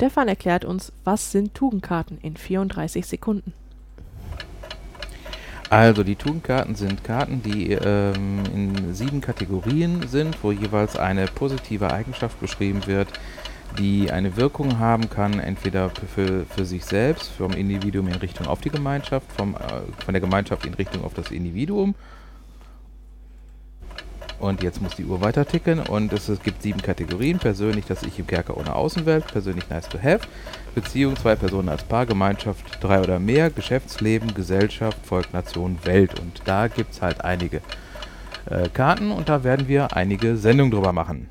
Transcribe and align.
Stefan 0.00 0.28
erklärt 0.28 0.64
uns, 0.64 0.94
was 1.04 1.30
sind 1.30 1.52
Tugendkarten 1.52 2.16
in 2.22 2.34
34 2.34 3.04
Sekunden. 3.04 3.52
Also 5.68 6.04
die 6.04 6.16
Tugendkarten 6.16 6.74
sind 6.74 7.04
Karten, 7.04 7.42
die 7.42 7.72
ähm, 7.72 8.42
in 8.54 8.94
sieben 8.94 9.20
Kategorien 9.20 10.08
sind, 10.08 10.42
wo 10.42 10.52
jeweils 10.52 10.96
eine 10.96 11.26
positive 11.26 11.92
Eigenschaft 11.92 12.40
beschrieben 12.40 12.86
wird, 12.86 13.08
die 13.78 14.10
eine 14.10 14.38
Wirkung 14.38 14.78
haben 14.78 15.10
kann, 15.10 15.38
entweder 15.38 15.90
für, 15.90 16.46
für 16.46 16.64
sich 16.64 16.86
selbst, 16.86 17.28
vom 17.32 17.52
Individuum 17.52 18.08
in 18.08 18.14
Richtung 18.14 18.46
auf 18.46 18.62
die 18.62 18.70
Gemeinschaft, 18.70 19.30
vom, 19.30 19.54
äh, 19.54 19.58
von 20.02 20.14
der 20.14 20.22
Gemeinschaft 20.22 20.64
in 20.64 20.72
Richtung 20.72 21.04
auf 21.04 21.12
das 21.12 21.30
Individuum 21.30 21.94
und 24.40 24.62
jetzt 24.62 24.80
muss 24.80 24.96
die 24.96 25.04
Uhr 25.04 25.20
weiter 25.20 25.46
ticken 25.46 25.80
und 25.80 26.12
es, 26.12 26.30
gibt 26.42 26.62
sieben 26.62 26.80
Kategorien. 26.80 27.38
Persönlich 27.38 27.84
das 27.84 28.02
Ich 28.02 28.18
im 28.18 28.26
Kerker 28.26 28.56
ohne 28.56 28.74
Außenwelt, 28.74 29.26
persönlich 29.26 29.68
nice 29.68 29.88
to 29.88 29.98
have, 30.02 30.20
Beziehung, 30.74 31.16
zwei 31.16 31.36
Personen 31.36 31.68
als 31.68 31.84
Paar, 31.84 32.06
Gemeinschaft, 32.06 32.64
drei 32.80 33.00
oder 33.00 33.18
mehr, 33.18 33.50
Geschäftsleben, 33.50 34.34
Gesellschaft, 34.34 34.98
Volk, 35.04 35.32
Nation, 35.32 35.78
Welt. 35.84 36.18
Und 36.18 36.42
da 36.46 36.68
gibt 36.68 36.94
es 36.94 37.02
halt 37.02 37.24
einige 37.24 37.60
äh, 38.46 38.68
Karten 38.68 39.10
und 39.12 39.28
da 39.28 39.44
werden 39.44 39.68
wir 39.68 39.94
einige 39.96 40.36
Sendungen 40.36 40.72
drüber 40.72 40.92
machen. 40.92 41.28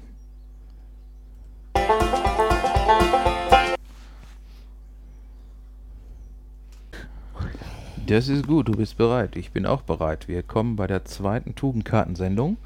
Das 8.09 8.27
ist 8.27 8.47
gut, 8.47 8.67
du 8.67 8.71
bist 8.71 8.97
bereit. 8.97 9.35
Ich 9.35 9.51
bin 9.51 9.67
auch 9.67 9.83
bereit. 9.83 10.27
Wir 10.27 10.41
kommen 10.41 10.75
bei 10.75 10.87
der 10.87 11.05
zweiten 11.05 11.53
Tugendkartensendung. 11.53 12.57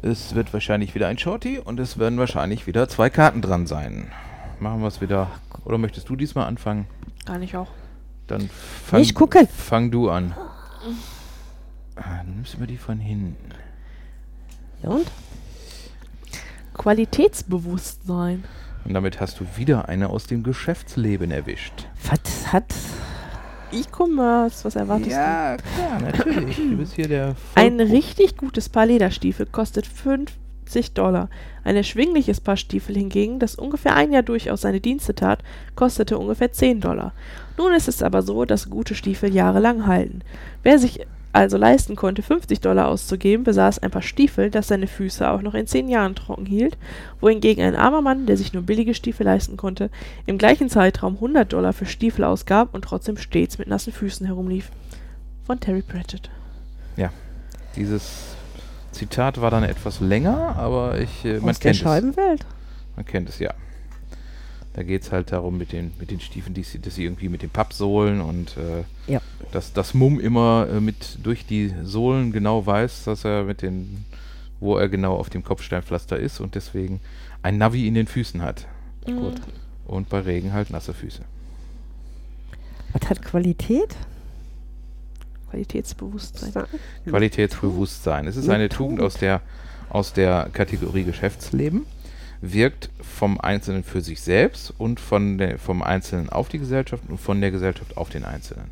Es 0.00 0.34
wird 0.34 0.52
wahrscheinlich 0.52 0.94
wieder 0.94 1.08
ein 1.08 1.18
Shorty 1.18 1.58
und 1.58 1.80
es 1.80 1.98
werden 1.98 2.18
wahrscheinlich 2.18 2.66
wieder 2.66 2.88
zwei 2.88 3.10
Karten 3.10 3.42
dran 3.42 3.66
sein. 3.66 4.12
Machen 4.60 4.80
wir 4.80 4.86
es 4.86 5.00
wieder. 5.00 5.28
Oder 5.64 5.78
möchtest 5.78 6.08
du 6.08 6.14
diesmal 6.14 6.46
anfangen? 6.46 6.86
Kann 7.24 7.42
ich 7.42 7.56
auch. 7.56 7.68
Dann 8.28 8.48
fang, 8.84 9.00
ich 9.00 9.14
gucke. 9.14 9.46
fang 9.46 9.90
du 9.90 10.10
an. 10.10 10.34
Ah, 11.96 12.18
dann 12.18 12.36
nimmst 12.36 12.54
du 12.54 12.58
mir 12.58 12.68
die 12.68 12.76
von 12.76 13.00
hinten. 13.00 13.50
Ja 14.82 14.90
und? 14.90 15.06
Qualitätsbewusstsein. 16.74 18.44
Und 18.84 18.94
damit 18.94 19.20
hast 19.20 19.40
du 19.40 19.46
wieder 19.56 19.88
eine 19.88 20.10
aus 20.10 20.26
dem 20.26 20.44
Geschäftsleben 20.44 21.32
erwischt. 21.32 21.88
Was 22.08 22.52
hat 22.52 22.72
E-Commerce, 23.72 24.64
was 24.64 24.76
erwartest 24.76 25.10
ja, 25.10 25.56
du? 25.56 25.62
Ja, 25.62 25.76
klar, 25.76 26.00
natürlich. 26.12 26.56
du 26.56 26.76
bist 26.76 26.94
hier 26.94 27.08
der 27.08 27.36
Ein 27.54 27.80
richtig 27.80 28.36
gutes 28.36 28.68
Paar 28.68 28.86
Lederstiefel 28.86 29.46
kostet 29.46 29.86
50 29.86 30.94
Dollar. 30.94 31.28
Ein 31.64 31.76
erschwingliches 31.76 32.40
Paar 32.40 32.56
Stiefel 32.56 32.96
hingegen, 32.96 33.38
das 33.38 33.54
ungefähr 33.54 33.94
ein 33.94 34.12
Jahr 34.12 34.22
durchaus 34.22 34.62
seine 34.62 34.80
Dienste 34.80 35.14
tat, 35.14 35.42
kostete 35.74 36.18
ungefähr 36.18 36.52
10 36.52 36.80
Dollar. 36.80 37.12
Nun 37.56 37.74
ist 37.74 37.88
es 37.88 38.02
aber 38.02 38.22
so, 38.22 38.44
dass 38.44 38.70
gute 38.70 38.94
Stiefel 38.94 39.34
jahrelang 39.34 39.86
halten. 39.86 40.20
Wer 40.62 40.78
sich 40.78 41.00
also 41.32 41.56
leisten 41.56 41.94
konnte, 41.94 42.22
50 42.22 42.60
Dollar 42.60 42.88
auszugeben, 42.88 43.44
besaß 43.44 43.80
ein 43.80 43.90
paar 43.90 44.02
Stiefel, 44.02 44.50
das 44.50 44.68
seine 44.68 44.86
Füße 44.86 45.28
auch 45.30 45.42
noch 45.42 45.54
in 45.54 45.66
zehn 45.66 45.88
Jahren 45.88 46.14
trocken 46.14 46.46
hielt, 46.46 46.76
wohingegen 47.20 47.64
ein 47.64 47.76
armer 47.76 48.00
Mann, 48.00 48.26
der 48.26 48.36
sich 48.36 48.52
nur 48.52 48.62
billige 48.62 48.94
Stiefel 48.94 49.24
leisten 49.24 49.56
konnte, 49.56 49.90
im 50.26 50.38
gleichen 50.38 50.70
Zeitraum 50.70 51.14
100 51.14 51.52
Dollar 51.52 51.72
für 51.72 51.86
Stiefel 51.86 52.24
ausgab 52.24 52.74
und 52.74 52.82
trotzdem 52.82 53.16
stets 53.16 53.58
mit 53.58 53.68
nassen 53.68 53.92
Füßen 53.92 54.26
herumlief. 54.26 54.70
Von 55.44 55.60
Terry 55.60 55.82
Pratchett. 55.82 56.30
Ja, 56.96 57.10
dieses 57.76 58.36
Zitat 58.92 59.40
war 59.40 59.50
dann 59.50 59.64
etwas 59.64 60.00
länger, 60.00 60.56
aber 60.56 60.98
ich, 60.98 61.24
äh, 61.24 61.38
man 61.38 61.50
aus 61.50 61.58
der 61.58 61.72
kennt 61.72 61.82
Scheibenwelt? 61.82 62.40
es. 62.40 62.96
Man 62.96 63.04
kennt 63.04 63.28
es, 63.28 63.38
ja. 63.38 63.52
Da 64.78 64.84
geht 64.84 65.02
es 65.02 65.10
halt 65.10 65.32
darum 65.32 65.58
mit 65.58 65.72
den, 65.72 65.90
mit 65.98 66.12
den 66.12 66.20
Stiefeln, 66.20 66.54
die, 66.54 66.62
dass 66.80 66.94
sie 66.94 67.02
irgendwie 67.02 67.28
mit 67.28 67.42
den 67.42 67.50
Pappsohlen 67.50 68.20
und 68.20 68.56
äh, 68.56 68.84
Ja. 69.12 69.20
dass 69.50 69.72
das 69.72 69.92
Mumm 69.92 70.20
immer 70.20 70.68
äh, 70.72 70.78
mit 70.80 71.18
durch 71.24 71.44
die 71.46 71.74
Sohlen 71.82 72.30
genau 72.30 72.64
weiß, 72.64 73.02
dass 73.02 73.24
er 73.24 73.42
mit 73.42 73.60
den, 73.62 74.04
wo 74.60 74.76
er 74.76 74.88
genau 74.88 75.16
auf 75.16 75.30
dem 75.30 75.42
Kopfsteinpflaster 75.42 76.16
ist 76.16 76.38
und 76.38 76.54
deswegen 76.54 77.00
ein 77.42 77.58
Navi 77.58 77.88
in 77.88 77.94
den 77.94 78.06
Füßen 78.06 78.40
hat. 78.40 78.68
Gut. 79.04 79.40
Und 79.84 80.08
bei 80.10 80.20
Regen 80.20 80.52
halt 80.52 80.70
nasse 80.70 80.94
Füße. 80.94 81.22
Was 82.92 83.10
hat 83.10 83.20
Qualität? 83.20 83.96
Qualitätsbewusstsein. 85.50 86.52
Qualitätsbewusstsein. 87.04 88.28
Es 88.28 88.36
ist 88.36 88.44
Eine 88.44 88.54
eine 88.54 88.68
Tugend 88.68 88.98
Tugend. 88.98 89.06
aus 89.12 89.18
der, 89.18 89.40
aus 89.90 90.12
der 90.12 90.50
Kategorie 90.52 91.02
Geschäftsleben, 91.02 91.84
wirkt 92.40 92.90
vom 93.00 93.40
Einzelnen 93.40 93.82
für 93.82 94.00
sich 94.00 94.20
selbst 94.20 94.72
und 94.78 95.00
von 95.00 95.38
der, 95.38 95.58
vom 95.58 95.82
Einzelnen 95.82 96.28
auf 96.28 96.48
die 96.48 96.58
Gesellschaft 96.58 97.02
und 97.08 97.18
von 97.18 97.40
der 97.40 97.50
Gesellschaft 97.50 97.96
auf 97.96 98.10
den 98.10 98.24
Einzelnen. 98.24 98.70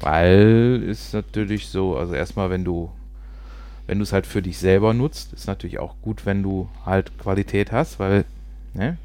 Weil 0.00 0.82
ist 0.86 1.14
natürlich 1.14 1.68
so, 1.68 1.96
also 1.96 2.14
erstmal, 2.14 2.50
wenn 2.50 2.64
du 2.64 2.90
wenn 3.86 3.98
du 3.98 4.04
es 4.04 4.12
halt 4.12 4.26
für 4.26 4.42
dich 4.42 4.58
selber 4.58 4.94
nutzt, 4.94 5.32
ist 5.32 5.46
natürlich 5.46 5.78
auch 5.78 5.96
gut, 6.02 6.24
wenn 6.24 6.42
du 6.42 6.68
halt 6.86 7.18
Qualität 7.18 7.72
hast, 7.72 7.98
weil 7.98 8.24
ne, 8.74 8.96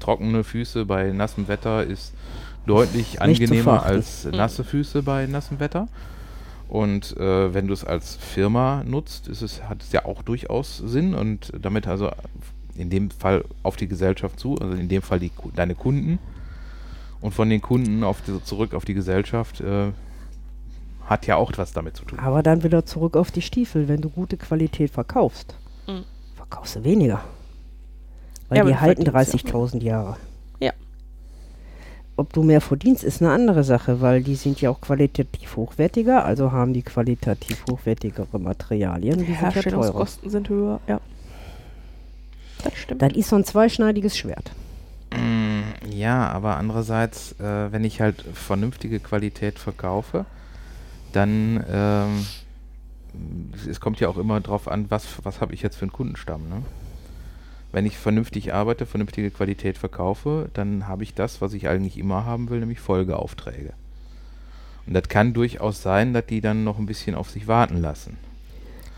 trockene 0.00 0.44
Füße 0.44 0.84
bei 0.84 1.12
nassem 1.12 1.48
Wetter 1.48 1.84
ist 1.84 2.12
deutlich 2.66 3.22
angenehmer 3.22 3.84
als 3.84 4.24
nasse 4.24 4.64
Füße 4.64 5.02
bei 5.02 5.26
nassem 5.26 5.60
Wetter. 5.60 5.88
Und 6.68 7.16
äh, 7.18 7.52
wenn 7.52 7.66
du 7.66 7.74
es 7.74 7.84
als 7.84 8.16
Firma 8.16 8.82
nutzt, 8.84 9.28
ist 9.28 9.42
es, 9.42 9.62
hat 9.64 9.82
es 9.82 9.92
ja 9.92 10.04
auch 10.04 10.22
durchaus 10.22 10.78
Sinn 10.78 11.14
und 11.14 11.52
damit 11.60 11.86
also 11.86 12.10
in 12.74 12.90
dem 12.90 13.10
Fall 13.10 13.44
auf 13.62 13.76
die 13.76 13.88
Gesellschaft 13.88 14.38
zu, 14.40 14.56
also 14.58 14.74
in 14.74 14.88
dem 14.88 15.02
Fall 15.02 15.20
die, 15.20 15.30
deine 15.54 15.74
Kunden 15.74 16.18
und 17.20 17.32
von 17.34 17.48
den 17.50 17.60
Kunden 17.60 18.02
auf 18.04 18.20
die, 18.22 18.42
zurück 18.44 18.74
auf 18.74 18.84
die 18.84 18.94
Gesellschaft 18.94 19.60
äh, 19.60 19.92
hat 21.06 21.26
ja 21.26 21.36
auch 21.36 21.50
etwas 21.50 21.72
damit 21.72 21.96
zu 21.96 22.04
tun. 22.04 22.18
Aber 22.18 22.42
dann 22.42 22.62
wieder 22.62 22.86
zurück 22.86 23.16
auf 23.16 23.30
die 23.30 23.42
Stiefel. 23.42 23.88
Wenn 23.88 24.00
du 24.00 24.08
gute 24.08 24.36
Qualität 24.36 24.90
verkaufst, 24.90 25.54
Mhm. 25.86 26.04
verkaufst 26.36 26.76
du 26.76 26.84
weniger. 26.84 27.20
Weil 28.48 28.58
Ja, 28.58 28.64
die 28.64 28.76
halten 28.76 29.04
verdienst 29.04 29.32
ja 29.34 29.50
30.000 29.50 29.82
Jahre. 29.82 30.16
Ja. 30.60 30.72
Ob 32.16 32.32
du 32.32 32.42
mehr 32.42 32.60
verdienst, 32.60 33.02
ist 33.04 33.20
eine 33.22 33.32
andere 33.32 33.64
Sache, 33.64 34.00
weil 34.00 34.22
die 34.22 34.34
sind 34.34 34.60
ja 34.60 34.70
auch 34.70 34.80
qualitativ 34.80 35.56
hochwertiger, 35.56 36.24
also 36.24 36.52
haben 36.52 36.72
die 36.72 36.82
qualitativ 36.82 37.64
hochwertigere 37.70 38.38
Materialien. 38.38 39.18
Die 39.18 39.24
Die 39.24 39.32
sind 39.32 39.34
ja 39.34 39.48
teurer. 39.50 39.54
Herstellungskosten 39.54 40.30
sind 40.30 40.48
höher, 40.48 40.80
ja. 40.86 41.00
Das 42.64 42.76
stimmt. 42.76 43.02
Das 43.02 43.12
ist 43.12 43.28
so 43.28 43.36
ein 43.36 43.44
zweischneidiges 43.44 44.16
Schwert. 44.16 44.52
Mm, 45.12 45.62
Ja, 45.90 46.28
aber 46.28 46.56
andererseits, 46.56 47.32
äh, 47.40 47.72
wenn 47.72 47.84
ich 47.84 48.00
halt 48.00 48.24
vernünftige 48.34 49.00
Qualität 49.00 49.58
verkaufe, 49.58 50.24
dann 51.12 51.64
ähm, 51.70 52.26
es 53.68 53.80
kommt 53.80 54.00
ja 54.00 54.08
auch 54.08 54.16
immer 54.16 54.40
drauf 54.40 54.68
an, 54.68 54.86
was, 54.90 55.06
was 55.24 55.40
habe 55.40 55.54
ich 55.54 55.62
jetzt 55.62 55.76
für 55.76 55.82
einen 55.82 55.92
Kundenstamm. 55.92 56.48
Ne? 56.48 56.62
Wenn 57.72 57.86
ich 57.86 57.98
vernünftig 57.98 58.54
arbeite, 58.54 58.86
vernünftige 58.86 59.30
Qualität 59.30 59.78
verkaufe, 59.78 60.50
dann 60.54 60.88
habe 60.88 61.02
ich 61.02 61.14
das, 61.14 61.40
was 61.40 61.52
ich 61.52 61.68
eigentlich 61.68 61.98
immer 61.98 62.24
haben 62.24 62.48
will, 62.50 62.60
nämlich 62.60 62.80
Folgeaufträge. 62.80 63.72
Und 64.86 64.94
das 64.94 65.08
kann 65.08 65.32
durchaus 65.32 65.82
sein, 65.82 66.12
dass 66.12 66.26
die 66.26 66.40
dann 66.40 66.64
noch 66.64 66.78
ein 66.78 66.86
bisschen 66.86 67.14
auf 67.14 67.30
sich 67.30 67.46
warten 67.46 67.80
lassen. 67.80 68.16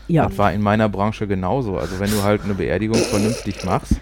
Ja, 0.07 0.27
Das 0.27 0.37
war 0.37 0.53
in 0.53 0.61
meiner 0.61 0.89
Branche 0.89 1.27
genauso. 1.27 1.77
Also 1.77 1.99
wenn 1.99 2.11
du 2.11 2.23
halt 2.23 2.43
eine 2.43 2.53
Beerdigung 2.53 2.97
vernünftig 2.97 3.63
machst, 3.65 3.93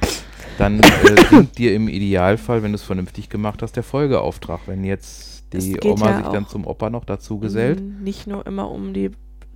dann 0.58 0.80
äh, 0.80 1.44
dir 1.58 1.74
im 1.74 1.88
Idealfall, 1.88 2.64
wenn 2.64 2.72
du 2.72 2.76
es 2.76 2.84
vernünftig 2.84 3.30
gemacht 3.30 3.62
hast, 3.62 3.76
der 3.76 3.84
Folgeauftrag. 3.84 4.62
Wenn 4.66 4.84
jetzt 4.84 5.46
die 5.54 5.80
Oma 5.84 6.10
ja 6.10 6.18
sich 6.18 6.28
dann 6.28 6.48
zum 6.48 6.66
Opa 6.66 6.90
noch 6.90 7.06
dazu 7.06 7.40
gesellt. 7.40 7.80
Mm, 7.82 8.04
Nicht 8.04 8.28
nur 8.28 8.46
immer 8.46 8.70
um 8.70 8.94
die 8.94 9.12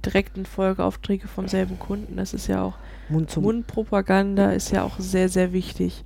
direkten 0.05 0.45
Folgeaufträge 0.45 1.27
vom 1.27 1.47
selben 1.47 1.79
Kunden. 1.79 2.17
Das 2.17 2.33
ist 2.33 2.47
ja 2.47 2.63
auch 2.63 2.75
Mund 3.09 3.29
zu 3.29 3.41
Mundpropaganda 3.41 4.51
ist 4.51 4.71
ja 4.71 4.83
auch 4.83 4.99
sehr, 4.99 5.29
sehr 5.29 5.53
wichtig. 5.53 6.03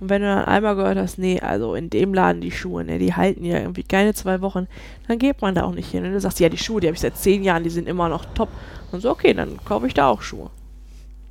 Und 0.00 0.10
wenn 0.10 0.22
du 0.22 0.28
dann 0.28 0.44
einmal 0.44 0.74
gehört 0.74 0.98
hast, 0.98 1.18
nee, 1.18 1.40
also 1.40 1.74
in 1.74 1.88
dem 1.90 2.14
Laden 2.14 2.40
die 2.40 2.50
Schuhe, 2.50 2.84
ne, 2.84 2.98
die 2.98 3.14
halten 3.14 3.44
ja 3.44 3.58
irgendwie 3.58 3.84
keine 3.84 4.12
zwei 4.14 4.40
Wochen, 4.40 4.66
dann 5.06 5.18
geht 5.18 5.40
man 5.40 5.54
da 5.54 5.62
auch 5.64 5.74
nicht 5.74 5.90
hin. 5.90 6.04
Und 6.04 6.12
du 6.12 6.20
sagst, 6.20 6.40
ja, 6.40 6.48
die 6.48 6.58
Schuhe, 6.58 6.80
die 6.80 6.88
habe 6.88 6.94
ich 6.94 7.00
seit 7.00 7.16
zehn 7.16 7.44
Jahren, 7.44 7.62
die 7.62 7.70
sind 7.70 7.88
immer 7.88 8.08
noch 8.08 8.24
top. 8.34 8.48
Und 8.94 9.00
so, 9.00 9.10
okay, 9.10 9.34
dann 9.34 9.58
kaufe 9.64 9.88
ich 9.88 9.94
da 9.94 10.06
auch 10.06 10.22
Schuhe. 10.22 10.50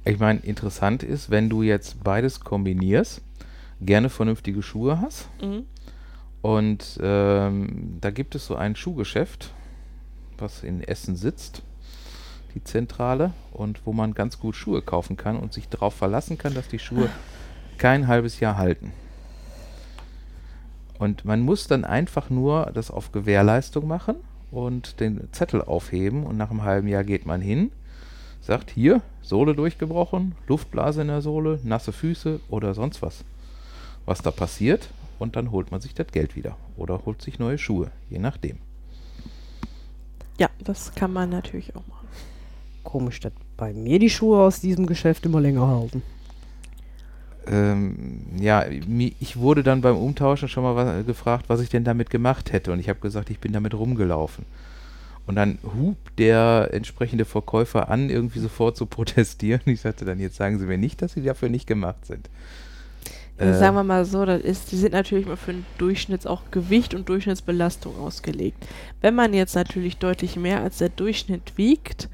Ich 0.04 0.20
meine, 0.20 0.42
interessant 0.42 1.02
ist, 1.02 1.30
wenn 1.30 1.50
du 1.50 1.64
jetzt 1.64 2.04
beides 2.04 2.42
kombinierst, 2.42 3.22
gerne 3.80 4.10
vernünftige 4.10 4.62
Schuhe 4.62 5.00
hast. 5.00 5.30
Mhm. 5.42 5.64
Und 6.42 7.00
ähm, 7.02 8.00
da 8.02 8.12
gibt 8.12 8.36
es 8.36 8.48
so 8.48 8.56
ein 8.56 8.76
Schuhgeschäft, 8.76 9.54
was 10.38 10.62
in 10.62 10.84
Essen 10.84 11.16
sitzt, 11.16 11.62
die 12.54 12.62
Zentrale, 12.66 13.32
und 13.54 13.86
wo 13.86 13.94
man 13.94 14.14
ganz 14.14 14.40
gut 14.40 14.58
Schuhe 14.58 14.82
kaufen 14.82 15.16
kann 15.16 15.38
und 15.38 15.54
sich 15.54 15.70
darauf 15.70 15.94
verlassen 15.94 16.38
kann, 16.38 16.54
dass 16.54 16.68
die 16.68 16.80
Schuhe 16.80 17.08
kein 17.78 18.10
halbes 18.10 18.42
Jahr 18.42 18.58
halten. 18.58 18.92
Und 21.00 21.24
man 21.24 21.40
muss 21.40 21.68
dann 21.68 21.86
einfach 21.86 22.30
nur 22.30 22.72
das 22.74 22.92
auf 22.92 23.14
Gewährleistung 23.14 23.88
machen 23.88 24.16
und 24.54 25.00
den 25.00 25.28
Zettel 25.32 25.62
aufheben 25.62 26.26
und 26.26 26.38
nach 26.38 26.52
einem 26.52 26.64
halben 26.64 26.88
Jahr 26.88 27.04
geht 27.04 27.26
man 27.26 27.42
hin, 27.42 27.72
sagt 28.42 28.70
hier, 28.70 29.02
Sohle 29.22 29.56
durchgebrochen, 29.56 30.36
Luftblase 30.48 31.02
in 31.02 31.08
der 31.08 31.22
Sohle, 31.22 31.60
nasse 31.64 31.92
Füße 31.92 32.40
oder 32.50 32.74
sonst 32.74 33.02
was. 33.02 33.24
was 34.06 34.22
da 34.22 34.32
passiert 34.32 34.90
und 35.20 35.36
dann 35.36 35.52
holt 35.52 35.72
man 35.72 35.82
sich 35.82 35.94
das 35.94 36.08
Geld 36.08 36.36
wieder 36.36 36.58
oder 36.76 37.06
holt 37.06 37.22
sich 37.22 37.40
neue 37.40 37.58
Schuhe, 37.58 37.92
je 38.10 38.20
nachdem. 38.20 38.58
Ja, 40.38 40.50
das 40.64 40.94
kann 40.94 41.14
man 41.14 41.30
natürlich 41.30 41.76
auch 41.76 41.88
machen. 41.88 42.08
Komisch, 42.84 43.20
dass 43.22 43.32
bei 43.56 43.74
mir 43.74 44.00
die 44.00 44.10
Schuhe 44.10 44.44
aus 44.44 44.60
diesem 44.60 44.88
Geschäft 44.88 45.26
immer 45.26 45.40
länger 45.40 45.68
halten. 45.68 46.02
Ähm, 47.48 48.22
ja, 48.40 48.66
ich 48.68 49.38
wurde 49.38 49.64
dann 49.64 49.82
beim 49.82 49.98
Umtauschen 49.98 50.48
schon 50.48 50.64
mal 50.64 50.76
wa- 50.76 51.02
gefragt, 51.02 51.46
was 51.50 51.60
ich 51.62 51.70
denn 51.70 51.84
damit 51.84 52.10
gemacht 52.10 52.52
hätte 52.54 52.72
und 52.72 52.80
ich 52.80 52.90
habe 52.90 53.00
gesagt, 53.00 53.30
ich 53.30 53.40
bin 53.40 53.52
damit 53.54 53.74
rumgelaufen. 53.74 54.46
Und 55.26 55.36
dann 55.36 55.58
hub 55.64 55.98
der 56.18 56.70
entsprechende 56.74 57.26
Verkäufer 57.26 57.90
an, 57.90 58.10
irgendwie 58.10 58.40
sofort 58.40 58.76
zu 58.78 58.86
protestieren. 58.88 59.62
Ich 59.66 59.82
sagte 59.82 60.06
dann, 60.06 60.20
jetzt 60.20 60.36
sagen 60.36 60.60
Sie 60.60 60.66
mir 60.66 60.78
nicht, 60.78 61.02
dass 61.02 61.14
Sie 61.14 61.24
dafür 61.24 61.50
nicht 61.50 61.68
gemacht 61.68 62.06
sind. 62.06 62.30
Äh, 63.38 63.54
sagen 63.54 63.76
wir 63.76 63.84
mal 63.84 64.06
so, 64.06 64.26
das 64.26 64.42
ist, 64.42 64.72
die 64.72 64.76
sind 64.78 64.94
natürlich 64.94 65.26
mal 65.26 65.38
für 65.38 65.54
den 65.54 65.66
Durchschnitts 65.80 66.28
auch 66.28 66.44
Gewicht 66.52 66.94
und 66.94 67.10
Durchschnittsbelastung 67.10 67.98
ausgelegt. 67.98 68.64
Wenn 69.02 69.16
man 69.16 69.34
jetzt 69.34 69.56
natürlich 69.56 69.98
deutlich 69.98 70.36
mehr 70.36 70.62
als 70.62 70.78
der 70.78 70.90
Durchschnitt 70.90 71.58
wiegt, 71.58 72.10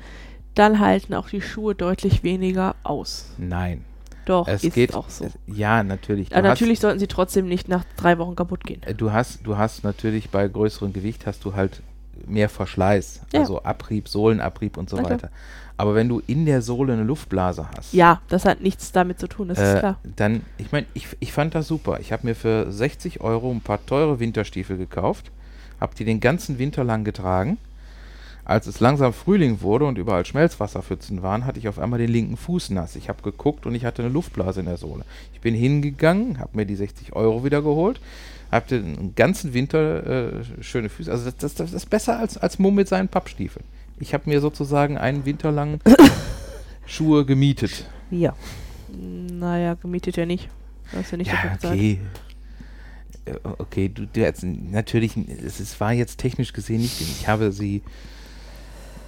dann 0.55 0.79
halten 0.79 1.13
auch 1.13 1.29
die 1.29 1.41
Schuhe 1.41 1.75
deutlich 1.75 2.23
weniger 2.23 2.75
aus. 2.83 3.33
Nein. 3.37 3.83
Doch, 4.29 4.47
Es 4.47 4.63
ist 4.63 4.73
geht 4.75 4.93
auch 4.93 5.09
so. 5.09 5.25
Es, 5.25 5.33
ja, 5.47 5.83
natürlich. 5.83 6.33
Aber 6.35 6.47
hast- 6.49 6.59
natürlich 6.59 6.79
sollten 6.79 6.99
sie 6.99 7.07
trotzdem 7.07 7.47
nicht 7.47 7.67
nach 7.67 7.83
drei 7.97 8.17
Wochen 8.19 8.35
kaputt 8.35 8.63
gehen. 8.63 8.81
Äh, 8.83 8.93
Du 8.93 9.11
hast, 9.11 9.39
du 9.45 9.57
hast 9.57 9.83
natürlich 9.83 10.29
bei 10.29 10.47
größerem 10.47 10.93
Gewicht 10.93 11.25
hast 11.25 11.43
du 11.45 11.55
halt 11.55 11.81
mehr 12.27 12.47
Verschleiß, 12.49 13.21
Ja. 13.33 13.39
also 13.39 13.63
Abrieb, 13.63 14.07
Sohlenabrieb 14.07 14.77
und 14.77 14.89
so 14.89 14.97
klar. 14.97 15.09
weiter. 15.11 15.29
Aber 15.77 15.95
wenn 15.95 16.09
du 16.09 16.21
in 16.27 16.45
der 16.45 16.61
Sohle 16.61 16.93
eine 16.93 17.03
Luftblase 17.03 17.67
hast, 17.75 17.93
Ja, 17.93 18.21
das 18.27 18.43
hat 18.45 18.61
nichts 18.61 18.91
damit 18.91 19.17
zu 19.19 19.27
tun, 19.27 19.47
das 19.47 19.57
ist 19.57 19.75
äh, 19.75 19.79
klar. 19.79 19.97
dann, 20.17 20.41
ich 20.57 20.71
meine, 20.73 20.85
ich, 20.93 21.07
ich 21.21 21.31
fand 21.31 21.55
das 21.55 21.67
super. 21.67 21.99
Ich 22.01 22.11
habe 22.11 22.27
mir 22.27 22.35
für 22.35 22.71
60 22.71 23.21
Euro 23.21 23.49
ein 23.49 23.61
paar 23.61 23.83
teure 23.85 24.19
Winterstiefel 24.19 24.77
gekauft, 24.77 25.31
habe 25.79 25.95
die 25.95 26.03
den 26.05 26.19
ganzen 26.19 26.59
Winter 26.59 26.83
lang 26.83 27.03
getragen. 27.05 27.57
Als 28.49 28.65
es 28.65 28.79
langsam 28.79 29.13
Frühling 29.13 29.61
wurde 29.61 29.85
und 29.85 29.99
überall 29.99 30.25
Schmelzwasserpfützen 30.25 31.21
waren, 31.21 31.45
hatte 31.45 31.59
ich 31.59 31.67
auf 31.67 31.77
einmal 31.77 31.99
den 31.99 32.09
linken 32.09 32.35
Fuß 32.35 32.71
nass. 32.71 32.95
Ich 32.95 33.07
habe 33.07 33.21
geguckt 33.21 33.67
und 33.67 33.75
ich 33.75 33.85
hatte 33.85 34.01
eine 34.01 34.11
Luftblase 34.11 34.61
in 34.61 34.65
der 34.65 34.77
Sohle. 34.77 35.05
Ich 35.35 35.39
bin 35.39 35.53
hingegangen, 35.53 36.39
habe 36.39 36.57
mir 36.57 36.65
die 36.65 36.75
60 36.75 37.13
Euro 37.13 37.43
wieder 37.45 37.61
geholt, 37.61 38.01
habe 38.51 38.65
den 38.67 39.13
ganzen 39.13 39.53
Winter 39.53 40.39
äh, 40.39 40.63
schöne 40.63 40.89
Füße. 40.89 41.11
Also 41.11 41.25
das, 41.25 41.37
das, 41.37 41.53
das 41.53 41.73
ist 41.73 41.91
besser 41.91 42.17
als, 42.17 42.39
als 42.39 42.57
Mumm 42.57 42.73
mit 42.73 42.87
seinen 42.87 43.07
Pappstiefeln. 43.07 43.63
Ich 43.99 44.15
habe 44.15 44.27
mir 44.27 44.41
sozusagen 44.41 44.97
einen 44.97 45.25
Winter 45.25 45.51
lang 45.51 45.79
Schuhe 46.87 47.25
gemietet. 47.25 47.85
Ja. 48.09 48.33
Naja, 48.91 49.75
gemietet 49.75 50.17
ja 50.17 50.25
nicht. 50.25 50.49
Das 50.91 51.01
ist 51.01 51.11
ja 51.11 51.17
nicht 51.17 51.31
Ja, 51.31 51.55
okay. 51.55 51.99
Äh, 53.25 53.35
Okay, 53.59 53.89
du, 53.89 54.07
du 54.07 54.21
jetzt, 54.21 54.43
natürlich, 54.43 55.15
es, 55.15 55.59
es 55.59 55.79
war 55.79 55.93
jetzt 55.93 56.17
technisch 56.17 56.51
gesehen 56.51 56.81
nicht, 56.81 56.99
ich 56.99 57.27
habe 57.27 57.51
sie, 57.51 57.83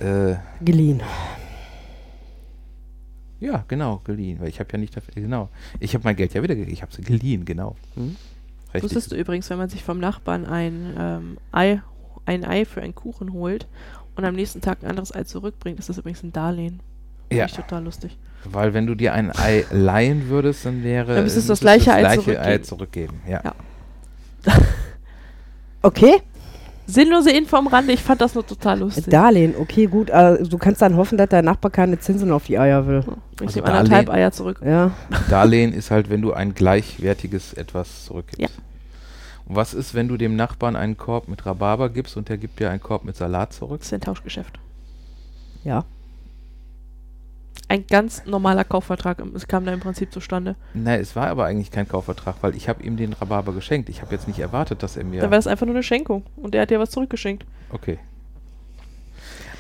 äh, 0.01 0.36
Geliehen. 0.63 1.01
ja, 3.39 3.63
genau, 3.68 4.01
geliehen, 4.03 4.39
weil 4.39 4.50
ich 4.50 4.59
habe 4.59 4.69
ja 4.71 4.77
nicht 4.77 4.95
dafür, 4.95 5.13
genau, 5.15 5.50
ich 5.80 5.94
habe 5.95 6.03
mein 6.03 6.15
Geld 6.15 6.33
ja 6.33 6.44
wieder, 6.44 6.56
ich 6.56 6.81
habe 6.81 6.94
sie 6.94 7.01
geliehen, 7.01 7.45
genau. 7.45 7.75
Hm. 7.95 8.15
Richtig. 8.74 8.83
Wusstest 8.83 9.12
du 9.12 9.15
übrigens, 9.15 9.50
wenn 9.50 9.57
man 9.57 9.68
sich 9.69 9.83
vom 9.83 10.00
Nachbarn 10.00 10.45
ein, 10.45 10.94
ähm, 10.98 11.38
Ei, 11.51 11.81
ein 12.25 12.45
Ei 12.45 12.65
für 12.65 12.81
einen 12.81 12.95
Kuchen 12.95 13.33
holt 13.33 13.68
und 14.15 14.24
am 14.25 14.36
nächsten 14.36 14.62
Tag 14.62 14.77
ein 14.83 14.89
anderes 14.89 15.13
Ei 15.13 15.24
zurückbringt, 15.24 15.80
ist 15.80 15.89
das 15.89 15.98
übrigens 15.98 16.24
ein 16.24 16.31
Darlehen. 16.31 16.80
Ja, 17.31 17.47
Finde 17.47 17.62
ich 17.62 17.65
total 17.68 17.83
lustig. 17.83 18.18
weil 18.45 18.74
wenn 18.74 18.86
du 18.88 18.95
dir 18.95 19.13
ein 19.13 19.31
Ei 19.36 19.65
leihen 19.71 20.30
würdest, 20.30 20.65
dann 20.65 20.83
wäre, 20.83 21.15
Dann 21.15 21.24
müsstest 21.24 21.50
du 21.50 21.54
das 21.54 21.62
müsstest 21.62 21.86
gleiche 21.86 21.94
Ei 21.94 22.07
Ei 22.09 22.18
zurückgeben. 22.18 22.63
zurückgeben, 22.63 23.21
ja. 23.27 23.42
Ja. 23.44 24.54
Okay, 25.83 26.21
Sinnlose 26.88 27.31
Info 27.31 27.56
am 27.57 27.68
Rande, 27.68 27.94
ich 27.94 28.01
fand 28.01 28.19
das 28.22 28.36
nur 28.36 28.45
total 28.45 28.80
lustig. 28.80 29.06
Darlehen, 29.07 29.56
okay, 29.57 29.86
gut. 29.86 30.10
äh, 30.10 30.44
du 30.44 30.57
kannst 30.57 30.81
dann 30.81 30.95
hoffen, 30.98 31.18
dass 31.18 31.30
der 31.30 31.42
Nachbar 31.42 31.72
keine 31.72 32.00
Zinsen 32.00 32.31
auf 32.31 32.45
die 32.45 32.57
Eier 32.60 32.86
will. 32.88 33.04
Ich 33.36 33.48
Also 33.48 33.60
nehme 33.62 33.72
anderthalb 33.74 34.10
Eier 34.10 34.31
zurück. 34.31 34.62
Ja. 34.66 34.92
Darlehen 35.30 35.74
ist 35.74 35.89
halt, 35.92 36.10
wenn 36.10 36.22
du 36.22 36.33
ein 36.33 36.54
gleichwertiges 36.54 37.54
etwas 37.54 38.06
zurückgibst. 38.06 38.42
Ja. 38.42 38.48
Und 39.45 39.56
was 39.56 39.74
ist, 39.74 39.94
wenn 39.94 40.07
du 40.07 40.18
dem 40.18 40.36
Nachbarn 40.36 40.75
einen 40.75 40.98
Korb 40.98 41.28
mit 41.28 41.45
Rhabarber 41.45 41.89
gibst 41.89 42.18
und 42.18 42.30
der 42.30 42.38
gibt 42.38 42.60
dir 42.60 42.69
einen 42.69 42.81
Korb 42.81 43.04
mit 43.06 43.16
Salat 43.16 43.54
zurück? 43.54 43.80
Das 43.80 43.88
ist 43.88 43.94
ein 43.94 44.01
Tauschgeschäft. 44.01 44.60
Ja. 45.63 45.86
Ein 47.71 47.88
ganz 47.88 48.25
normaler 48.25 48.65
Kaufvertrag. 48.65 49.23
Es 49.33 49.47
kam 49.47 49.63
da 49.63 49.71
im 49.71 49.79
Prinzip 49.79 50.12
zustande. 50.12 50.57
Nein, 50.73 51.00
es 51.00 51.15
war 51.15 51.27
aber 51.27 51.45
eigentlich 51.45 51.71
kein 51.71 51.88
Kaufvertrag, 51.88 52.35
weil 52.41 52.53
ich 52.53 52.68
habe 52.68 52.83
ihm 52.83 52.97
den 52.97 53.13
Rhabarber 53.13 53.53
geschenkt. 53.53 53.88
Ich 53.88 54.01
habe 54.01 54.13
jetzt 54.13 54.27
nicht 54.27 54.39
erwartet, 54.39 54.83
dass 54.83 54.97
er 54.97 55.06
mir... 55.06 55.21
Da 55.21 55.31
war 55.31 55.38
das 55.38 55.47
einfach 55.47 55.65
nur 55.65 55.75
eine 55.75 55.81
Schenkung. 55.81 56.25
Und 56.35 56.53
der 56.53 56.63
hat 56.63 56.69
dir 56.69 56.81
was 56.81 56.91
zurückgeschenkt. 56.91 57.45
okay. 57.71 57.97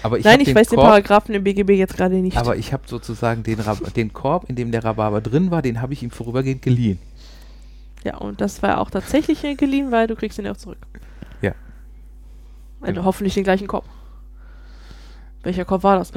Aber 0.03 0.17
ich 0.17 0.25
Nein, 0.25 0.41
ich 0.41 0.47
den 0.47 0.55
weiß 0.55 0.67
den 0.67 0.75
Korb, 0.75 0.89
Paragraphen 0.89 1.33
im 1.35 1.45
BGB 1.45 1.69
jetzt 1.77 1.95
gerade 1.95 2.15
nicht. 2.15 2.35
Aber 2.35 2.57
ich 2.57 2.73
habe 2.73 2.83
sozusagen 2.85 3.43
den, 3.43 3.59
den 3.95 4.11
Korb, 4.11 4.49
in 4.49 4.57
dem 4.57 4.73
der 4.73 4.83
Rhabarber 4.83 5.21
drin 5.21 5.49
war, 5.49 5.61
den 5.61 5.81
habe 5.81 5.93
ich 5.93 6.03
ihm 6.03 6.11
vorübergehend 6.11 6.61
geliehen. 6.61 6.99
ja, 8.03 8.17
und 8.17 8.41
das 8.41 8.61
war 8.61 8.81
auch 8.81 8.89
tatsächlich 8.89 9.41
geliehen, 9.57 9.89
weil 9.91 10.07
du 10.07 10.17
kriegst 10.17 10.37
ihn 10.37 10.43
ja 10.43 10.51
auch 10.51 10.57
zurück. 10.57 10.79
Ja. 11.41 11.53
Also 12.81 12.93
Genau. 12.93 13.05
hoffentlich 13.05 13.35
den 13.35 13.45
gleichen 13.45 13.67
Korb. 13.67 13.85
Welcher 15.43 15.63
Korb 15.63 15.83
war 15.83 15.97
das? 15.97 16.11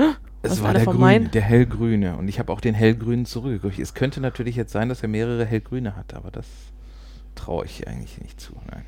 Es 0.52 0.62
war 0.62 0.74
der 0.74 0.92
meinen? 0.92 1.30
der 1.30 1.42
hellgrüne. 1.42 2.16
Und 2.16 2.28
ich 2.28 2.38
habe 2.38 2.52
auch 2.52 2.60
den 2.60 2.74
hellgrünen 2.74 3.26
zurückgekriegt. 3.26 3.78
Es 3.78 3.94
könnte 3.94 4.20
natürlich 4.20 4.56
jetzt 4.56 4.72
sein, 4.72 4.88
dass 4.88 5.02
er 5.02 5.08
mehrere 5.08 5.44
hellgrüne 5.44 5.96
hat, 5.96 6.14
aber 6.14 6.30
das 6.30 6.46
traue 7.34 7.64
ich 7.64 7.86
eigentlich 7.88 8.20
nicht 8.20 8.40
zu. 8.40 8.52
Nein. 8.70 8.84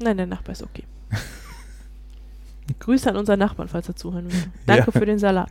Nein, 0.00 0.16
der 0.16 0.26
Nachbar 0.26 0.52
ist 0.52 0.62
okay. 0.62 0.84
Grüße 2.80 3.08
an 3.08 3.16
unseren 3.16 3.38
Nachbarn, 3.38 3.68
falls 3.68 3.88
er 3.88 3.96
zuhören 3.96 4.30
will. 4.32 4.42
Danke 4.66 4.90
Ja. 4.92 4.98
für 4.98 5.06
den 5.06 5.18
Salat. 5.18 5.50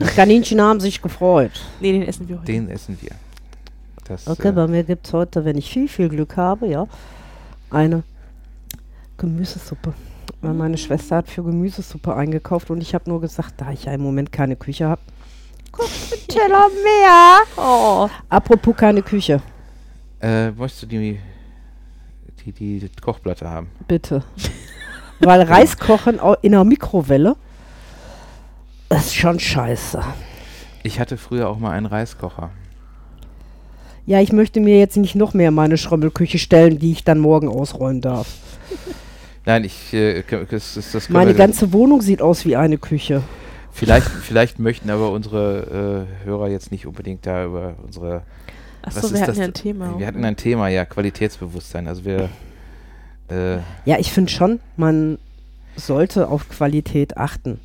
Die 0.00 0.04
Kaninchen 0.06 0.60
haben 0.60 0.80
sich 0.80 1.00
gefreut. 1.02 1.52
Nee, 1.80 1.92
den 1.92 2.02
essen 2.02 2.28
wir 2.28 2.36
heute. 2.38 2.46
Den 2.52 2.68
essen 2.68 2.98
wir. 3.00 3.10
Das, 4.04 4.26
Okay, 4.26 4.48
äh, 4.48 4.52
bei 4.52 4.66
mir 4.66 4.82
gibt 4.82 5.06
es 5.06 5.12
heute, 5.12 5.44
wenn 5.44 5.56
ich 5.56 5.70
viel, 5.70 5.88
viel 5.88 6.08
Glück 6.08 6.36
habe, 6.36 6.66
ja, 6.66 6.88
eine 7.70 8.02
Gemüsesuppe. 9.18 9.94
Weil 10.42 10.54
meine 10.54 10.78
Schwester 10.78 11.16
hat 11.16 11.28
für 11.28 11.42
Gemüsesuppe 11.42 12.14
eingekauft 12.14 12.70
und 12.70 12.80
ich 12.80 12.94
habe 12.94 13.08
nur 13.10 13.20
gesagt, 13.20 13.54
da 13.58 13.70
ich 13.72 13.84
ja 13.84 13.92
im 13.92 14.02
Moment 14.02 14.32
keine 14.32 14.56
Küche 14.56 14.88
habe. 14.88 15.02
Guck, 15.72 15.86
ein 16.12 16.26
Teller 16.28 16.68
mehr. 16.82 17.38
oh, 17.56 18.08
Apropos 18.28 18.76
keine 18.76 19.02
Küche, 19.02 19.42
äh, 20.20 20.50
möchtest 20.50 20.82
du 20.82 20.86
die, 20.86 21.18
die, 22.46 22.52
die 22.52 22.90
Kochplatte 23.00 23.48
haben? 23.48 23.68
bitte. 23.86 24.22
Weil 25.20 25.42
Reis 25.42 25.76
kochen 25.78 26.18
in 26.40 26.54
einer 26.54 26.64
Mikrowelle 26.64 27.36
ist 28.88 29.14
schon 29.14 29.38
scheiße. 29.38 30.02
Ich 30.82 30.98
hatte 30.98 31.18
früher 31.18 31.48
auch 31.50 31.58
mal 31.58 31.72
einen 31.72 31.84
Reiskocher. 31.84 32.50
Ja, 34.06 34.20
ich 34.20 34.32
möchte 34.32 34.60
mir 34.60 34.78
jetzt 34.78 34.96
nicht 34.96 35.14
noch 35.14 35.34
mehr 35.34 35.50
meine 35.50 35.76
Schrömmelküche 35.76 36.38
stellen, 36.38 36.78
die 36.78 36.92
ich 36.92 37.04
dann 37.04 37.18
morgen 37.18 37.48
ausräumen 37.48 38.00
darf. 38.00 38.28
Nein, 39.50 39.64
ich, 39.64 39.92
äh, 39.92 40.22
das, 40.48 40.74
das, 40.74 40.92
das 40.92 41.08
Meine 41.08 41.34
ganze 41.34 41.72
Wohnung 41.72 42.02
sieht 42.02 42.22
aus 42.22 42.44
wie 42.44 42.54
eine 42.54 42.78
Küche. 42.78 43.20
Vielleicht, 43.72 44.06
vielleicht 44.06 44.60
möchten 44.60 44.90
aber 44.90 45.10
unsere 45.10 46.06
äh, 46.22 46.24
Hörer 46.24 46.48
jetzt 46.48 46.70
nicht 46.70 46.86
unbedingt 46.86 47.26
da 47.26 47.46
über 47.46 47.74
unsere. 47.84 48.22
was 48.84 48.96
achso, 48.96 49.08
ist 49.08 49.14
wir 49.14 49.20
hatten 49.22 49.30
das 49.32 49.38
ja 49.38 49.44
ein 49.46 49.54
Thema. 49.54 49.98
Wir 49.98 50.06
hatten 50.06 50.24
ein 50.24 50.36
Thema, 50.36 50.68
ja, 50.68 50.84
Qualitätsbewusstsein. 50.84 51.88
Also 51.88 52.04
wir. 52.04 52.28
Äh, 53.28 53.56
Ja, 53.86 53.98
ich 53.98 54.12
finde 54.12 54.30
schon, 54.30 54.60
man 54.76 55.18
sollte 55.74 56.28
auf 56.28 56.48
Qualität 56.48 57.16
achten. 57.16 57.58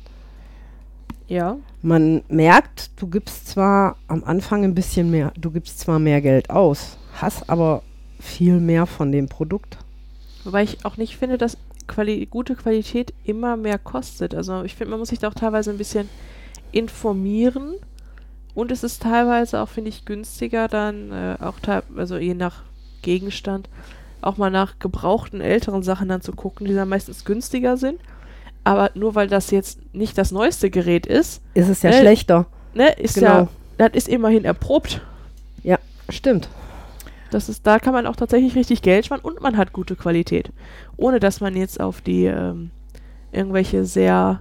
ja, 1.28 1.56
Man 1.82 2.22
merkt, 2.28 2.90
du 2.96 3.06
gibst 3.06 3.46
zwar 3.46 3.94
am 4.08 4.24
Anfang 4.24 4.64
ein 4.64 4.74
bisschen 4.74 5.08
mehr, 5.12 5.32
du 5.38 5.52
gibst 5.52 5.78
zwar 5.78 6.00
mehr 6.00 6.20
Geld 6.20 6.50
aus, 6.50 6.98
hast 7.14 7.48
aber 7.48 7.84
viel 8.18 8.58
mehr 8.58 8.86
von 8.86 9.12
dem 9.12 9.28
Produkt. 9.28 9.76
wobei 10.44 10.64
ich 10.64 10.84
auch 10.84 10.96
nicht 10.96 11.16
finde, 11.16 11.38
dass 11.38 11.56
Quali 11.86 12.26
gute 12.26 12.54
Qualität 12.54 13.12
immer 13.24 13.56
mehr 13.56 13.78
kostet. 13.78 14.34
Also 14.34 14.62
ich 14.64 14.74
finde, 14.74 14.90
man 14.90 15.00
muss 15.00 15.08
sich 15.08 15.18
da 15.18 15.28
auch 15.28 15.34
teilweise 15.34 15.70
ein 15.70 15.78
bisschen 15.78 16.08
informieren. 16.72 17.74
Und 18.54 18.72
es 18.72 18.82
ist 18.82 19.02
teilweise 19.02 19.60
auch, 19.60 19.68
finde 19.68 19.90
ich, 19.90 20.04
günstiger 20.04 20.68
dann, 20.68 21.12
äh, 21.12 21.36
auch 21.40 21.56
also 21.96 22.16
je 22.16 22.34
nach 22.34 22.62
Gegenstand, 23.02 23.68
auch 24.22 24.38
mal 24.38 24.50
nach 24.50 24.78
gebrauchten 24.78 25.40
älteren 25.40 25.82
Sachen 25.82 26.08
dann 26.08 26.22
zu 26.22 26.32
gucken, 26.32 26.66
die 26.66 26.74
dann 26.74 26.88
meistens 26.88 27.24
günstiger 27.24 27.76
sind. 27.76 28.00
Aber 28.64 28.90
nur 28.94 29.14
weil 29.14 29.28
das 29.28 29.50
jetzt 29.50 29.78
nicht 29.94 30.16
das 30.18 30.32
neueste 30.32 30.70
Gerät 30.70 31.06
ist, 31.06 31.40
Ist 31.54 31.68
es 31.68 31.82
ja 31.82 31.90
Äh, 31.90 32.00
schlechter. 32.00 32.46
ne, 32.74 32.92
ist 32.94 33.14
Genau. 33.14 33.28
ja, 33.28 33.88
das 33.88 33.90
ist 33.92 34.08
immerhin 34.08 34.44
erprobt. 34.44 35.00
Ja, 35.62 35.78
stimmt. 36.08 36.48
Das 37.36 37.50
ist, 37.50 37.66
da 37.66 37.78
kann 37.78 37.92
man 37.92 38.06
auch 38.06 38.16
tatsächlich 38.16 38.54
richtig 38.56 38.80
Geld 38.80 39.04
sparen 39.04 39.20
und 39.20 39.42
man 39.42 39.58
hat 39.58 39.74
gute 39.74 39.94
Qualität. 39.94 40.52
Ohne 40.96 41.20
dass 41.20 41.42
man 41.42 41.54
jetzt 41.54 41.78
auf 41.82 42.00
die 42.00 42.24
ähm, 42.24 42.70
irgendwelche 43.30 43.84
sehr 43.84 44.40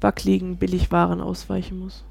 wackeligen 0.00 0.56
Billigwaren 0.56 1.20
ausweichen 1.20 1.78
muss. 1.78 2.02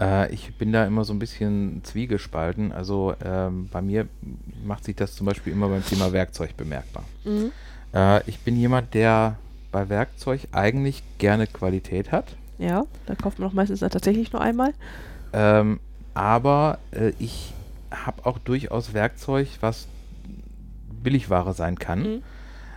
Äh, 0.00 0.34
ich 0.34 0.52
bin 0.56 0.72
da 0.72 0.84
immer 0.86 1.04
so 1.04 1.12
ein 1.12 1.20
bisschen 1.20 1.84
zwiegespalten. 1.84 2.72
Also 2.72 3.14
ähm, 3.24 3.68
bei 3.70 3.80
mir 3.80 4.08
macht 4.64 4.82
sich 4.82 4.96
das 4.96 5.14
zum 5.14 5.26
Beispiel 5.26 5.52
immer 5.52 5.68
beim 5.68 5.86
Thema 5.86 6.10
Werkzeug 6.12 6.56
bemerkbar. 6.56 7.04
Mhm. 7.24 7.52
Äh, 7.94 8.28
ich 8.28 8.40
bin 8.40 8.56
jemand, 8.56 8.92
der 8.92 9.36
bei 9.70 9.88
Werkzeug 9.88 10.48
eigentlich 10.50 11.04
gerne 11.18 11.46
Qualität 11.46 12.10
hat. 12.10 12.34
Ja, 12.58 12.86
da 13.06 13.14
kauft 13.14 13.38
man 13.38 13.48
auch 13.48 13.54
meistens 13.54 13.78
tatsächlich 13.78 14.32
nur 14.32 14.42
einmal. 14.42 14.74
Ähm, 15.32 15.78
aber 16.12 16.80
äh, 16.90 17.12
ich 17.20 17.54
habe 17.92 18.26
auch 18.26 18.38
durchaus 18.38 18.94
Werkzeug, 18.94 19.48
was 19.60 19.86
Billigware 21.02 21.52
sein 21.54 21.78
kann. 21.78 22.02
Mhm. 22.02 22.22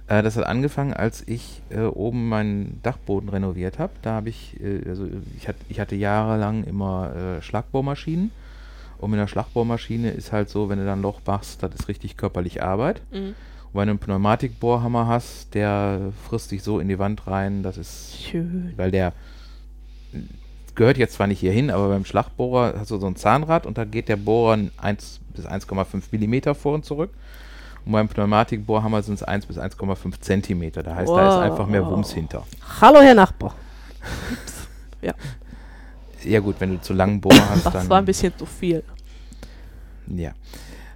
Äh, 0.08 0.24
das 0.24 0.38
hat 0.38 0.46
angefangen, 0.46 0.94
als 0.94 1.28
ich 1.28 1.62
äh, 1.70 1.82
oben 1.82 2.30
meinen 2.30 2.80
Dachboden 2.84 3.30
renoviert 3.30 3.80
habe. 3.80 3.94
Da 4.02 4.14
habe 4.14 4.30
ich, 4.30 4.60
äh, 4.62 4.88
also 4.88 5.08
ich, 5.38 5.48
hat, 5.48 5.56
ich 5.70 5.80
hatte 5.80 5.96
jahrelang 5.96 6.64
immer 6.64 7.14
äh, 7.16 7.42
Schlagbohrmaschinen. 7.42 8.32
Und 8.98 9.12
mit 9.12 9.20
einer 9.20 9.28
Schlagbohrmaschine 9.28 10.12
ist 10.12 10.32
halt 10.32 10.50
so, 10.50 10.70
wenn 10.70 10.80
du 10.80 10.86
dann 10.86 11.00
ein 11.00 11.02
Loch 11.02 11.20
machst, 11.26 11.62
das 11.64 11.74
ist 11.76 11.88
richtig 11.88 12.18
körperlich 12.18 12.64
Arbeit. 12.64 13.02
Mhm. 13.12 13.36
Und 13.74 13.82
wenn 13.82 13.88
du 13.88 13.92
einen 13.92 14.00
Pneumatikbohrhammer 14.00 15.08
hast, 15.08 15.54
der 15.54 16.14
frisst 16.28 16.52
dich 16.52 16.64
so 16.64 16.80
in 16.80 16.88
die 16.88 16.98
Wand 17.00 17.28
rein, 17.28 17.62
das 17.62 17.78
ist, 17.78 18.18
Schön. 18.22 18.74
weil 18.78 18.92
der 18.92 19.12
gehört 20.76 20.98
jetzt 20.98 21.16
zwar 21.16 21.28
nicht 21.28 21.40
hier 21.40 21.52
hin, 21.52 21.70
aber 21.72 21.90
beim 21.90 22.06
Schlagbohrer 22.06 22.76
hast 22.78 22.92
du 22.92 22.98
so 22.98 23.08
ein 23.08 23.16
Zahnrad 23.16 23.66
und 23.66 23.78
da 23.78 23.86
geht 23.86 24.10
der 24.10 24.18
Bohrer 24.18 24.58
1 24.78 25.20
bis 25.36 25.46
1,5 25.46 26.04
Millimeter 26.12 26.56
vor 26.56 26.74
und 26.76 26.86
zurück. 26.86 27.12
Und 27.86 27.92
beim 27.92 28.08
Pneumatikbohrhammer 28.08 29.04
sind 29.04 29.16
es 29.16 29.24
1 29.24 29.46
bis 29.46 29.58
1,5 29.58 30.20
Zentimeter. 30.20 30.82
Da 30.84 30.96
heißt, 30.96 31.10
da 31.10 31.30
ist 31.30 31.36
Wow. 31.36 31.42
einfach 31.44 31.68
mehr 31.68 31.86
Wumms 31.86 32.12
hinter. 32.12 32.44
Hallo, 32.82 33.00
Herr 33.02 33.16
Nachbar. 33.16 33.56
Ja 36.24 36.40
gut, 36.40 36.56
wenn 36.60 36.72
du 36.72 36.82
zu 36.82 36.94
langen 36.94 37.22
Bohrer 37.22 37.50
hast, 37.52 37.68
Das 37.68 37.74
dann... 37.74 37.88
war 37.90 38.00
ein 38.00 38.06
bisschen 38.06 38.34
zu 38.36 38.48
viel. 38.48 38.84
Ja. 40.08 40.32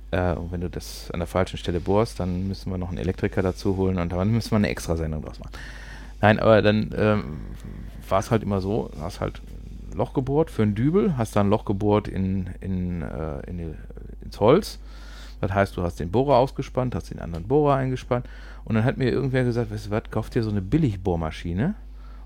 Äh, 0.10 0.34
und 0.34 0.52
wenn 0.52 0.62
du 0.62 0.70
das 0.72 1.12
an 1.12 1.20
der 1.20 1.28
falschen 1.28 1.58
Stelle 1.58 1.80
bohrst, 1.80 2.20
dann 2.20 2.48
müssen 2.48 2.72
wir 2.72 2.80
noch 2.80 2.90
einen 2.90 2.98
Elektriker 2.98 3.44
dazu 3.44 3.78
holen 3.78 4.00
und 4.00 4.12
dann 4.12 4.32
müssen 4.32 4.50
wir 4.50 4.56
eine 4.56 4.70
extra 4.70 4.96
Sendung 4.98 5.22
draus 5.22 5.38
machen. 5.40 5.52
Nein, 6.22 6.40
aber 6.40 6.64
dann 6.64 6.94
ähm, 6.98 7.24
war 8.10 8.20
es 8.20 8.32
halt 8.32 8.42
immer 8.42 8.60
so, 8.60 8.90
du 8.96 9.02
hast 9.02 9.20
halt 9.22 9.40
Loch 9.94 10.14
gebohrt 10.14 10.52
für 10.52 10.64
einen 10.64 10.76
Dübel, 10.76 11.18
hast 11.18 11.36
dann 11.36 11.50
Loch 11.50 11.66
gebohrt 11.66 12.08
in, 12.08 12.50
in, 12.62 13.02
äh, 13.02 13.40
in 13.48 13.58
die, 13.58 13.76
ins 14.24 14.40
Holz. 14.40 14.80
Das 15.42 15.54
heißt, 15.54 15.78
du 15.78 15.84
hast 15.84 16.00
den 16.00 16.12
Bohrer 16.12 16.36
ausgespannt, 16.38 16.96
hast 16.96 17.12
den 17.12 17.20
anderen 17.20 17.48
Bohrer 17.48 17.76
eingespannt 17.76 18.28
und 18.66 18.76
dann 18.76 18.84
hat 18.84 18.98
mir 18.98 19.10
irgendwer 19.10 19.44
gesagt, 19.44 19.72
weißt 19.72 19.88
du 19.88 19.92
was, 19.92 20.04
kauf 20.12 20.30
dir 20.30 20.44
so 20.44 20.50
eine 20.50 20.62
Billigbohrmaschine 20.62 21.76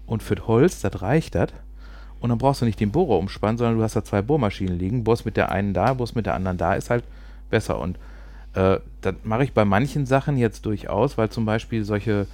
und 0.05 0.23
für 0.23 0.35
das 0.35 0.47
Holz, 0.47 0.81
das 0.81 1.01
reicht 1.01 1.35
das. 1.35 1.49
Und 2.19 2.29
dann 2.29 2.37
brauchst 2.37 2.61
du 2.61 2.65
nicht 2.65 2.79
den 2.79 2.91
Bohrer 2.91 3.19
umspannen, 3.19 3.57
sondern 3.57 3.77
du 3.77 3.83
hast 3.83 3.97
da 3.97 4.03
zwei 4.03 4.21
Bohrmaschinen 4.21 4.79
liegen. 4.79 5.03
Bohrst 5.03 5.25
mit 5.25 5.35
der 5.35 5.51
einen 5.51 5.73
da, 5.73 5.93
bohrst 5.93 6.15
mit 6.15 6.25
der 6.25 6.35
anderen 6.35 6.57
da, 6.57 6.73
ist 6.73 6.89
halt 6.89 7.03
besser. 7.49 7.79
Und 7.79 7.97
äh, 8.53 8.79
das 9.01 9.15
mache 9.23 9.43
ich 9.43 9.51
bei 9.51 9.65
manchen 9.65 10.05
Sachen 10.05 10.37
jetzt 10.37 10.65
durchaus, 10.65 11.17
weil 11.17 11.29
zum 11.29 11.45
Beispiel 11.45 11.83
solche, 11.83 12.27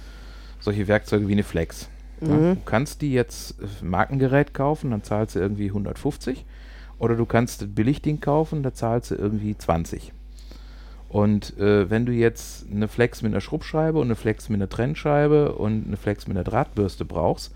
solche 0.60 0.86
Werkzeuge 0.86 1.26
wie 1.26 1.32
eine 1.32 1.42
Flex. 1.42 1.88
Ja, 2.20 2.28
Mhm. 2.28 2.54
du 2.56 2.60
kannst 2.64 3.00
die 3.02 3.12
jetzt 3.12 3.56
äh, 3.60 3.84
Markengerät 3.84 4.52
kaufen, 4.54 4.90
dann 4.90 5.02
zahlst 5.02 5.34
du 5.36 5.40
irgendwie 5.40 5.68
150. 5.68 6.44
Oder 6.98 7.16
du 7.16 7.24
kannst 7.24 7.62
das 7.62 7.68
Billigding 7.68 8.20
kaufen, 8.20 8.62
da 8.62 8.74
zahlst 8.74 9.10
du 9.10 9.14
irgendwie 9.14 9.56
20. 9.56 10.12
Und 11.08 11.58
äh, 11.58 11.88
wenn 11.90 12.06
du 12.06 12.12
jetzt 12.12 12.66
eine 12.70 12.86
Flex 12.88 13.22
mit 13.22 13.32
einer 13.32 13.40
Schrubbscheibe 13.40 13.98
und 13.98 14.06
eine 14.08 14.16
Flex 14.16 14.48
mit 14.48 14.58
einer 14.58 14.68
Trennscheibe 14.68 15.54
und 15.54 15.86
eine 15.86 15.96
Flex 15.96 16.28
mit 16.28 16.36
einer 16.36 16.44
Drahtbürste 16.44 17.04
brauchst, 17.04 17.52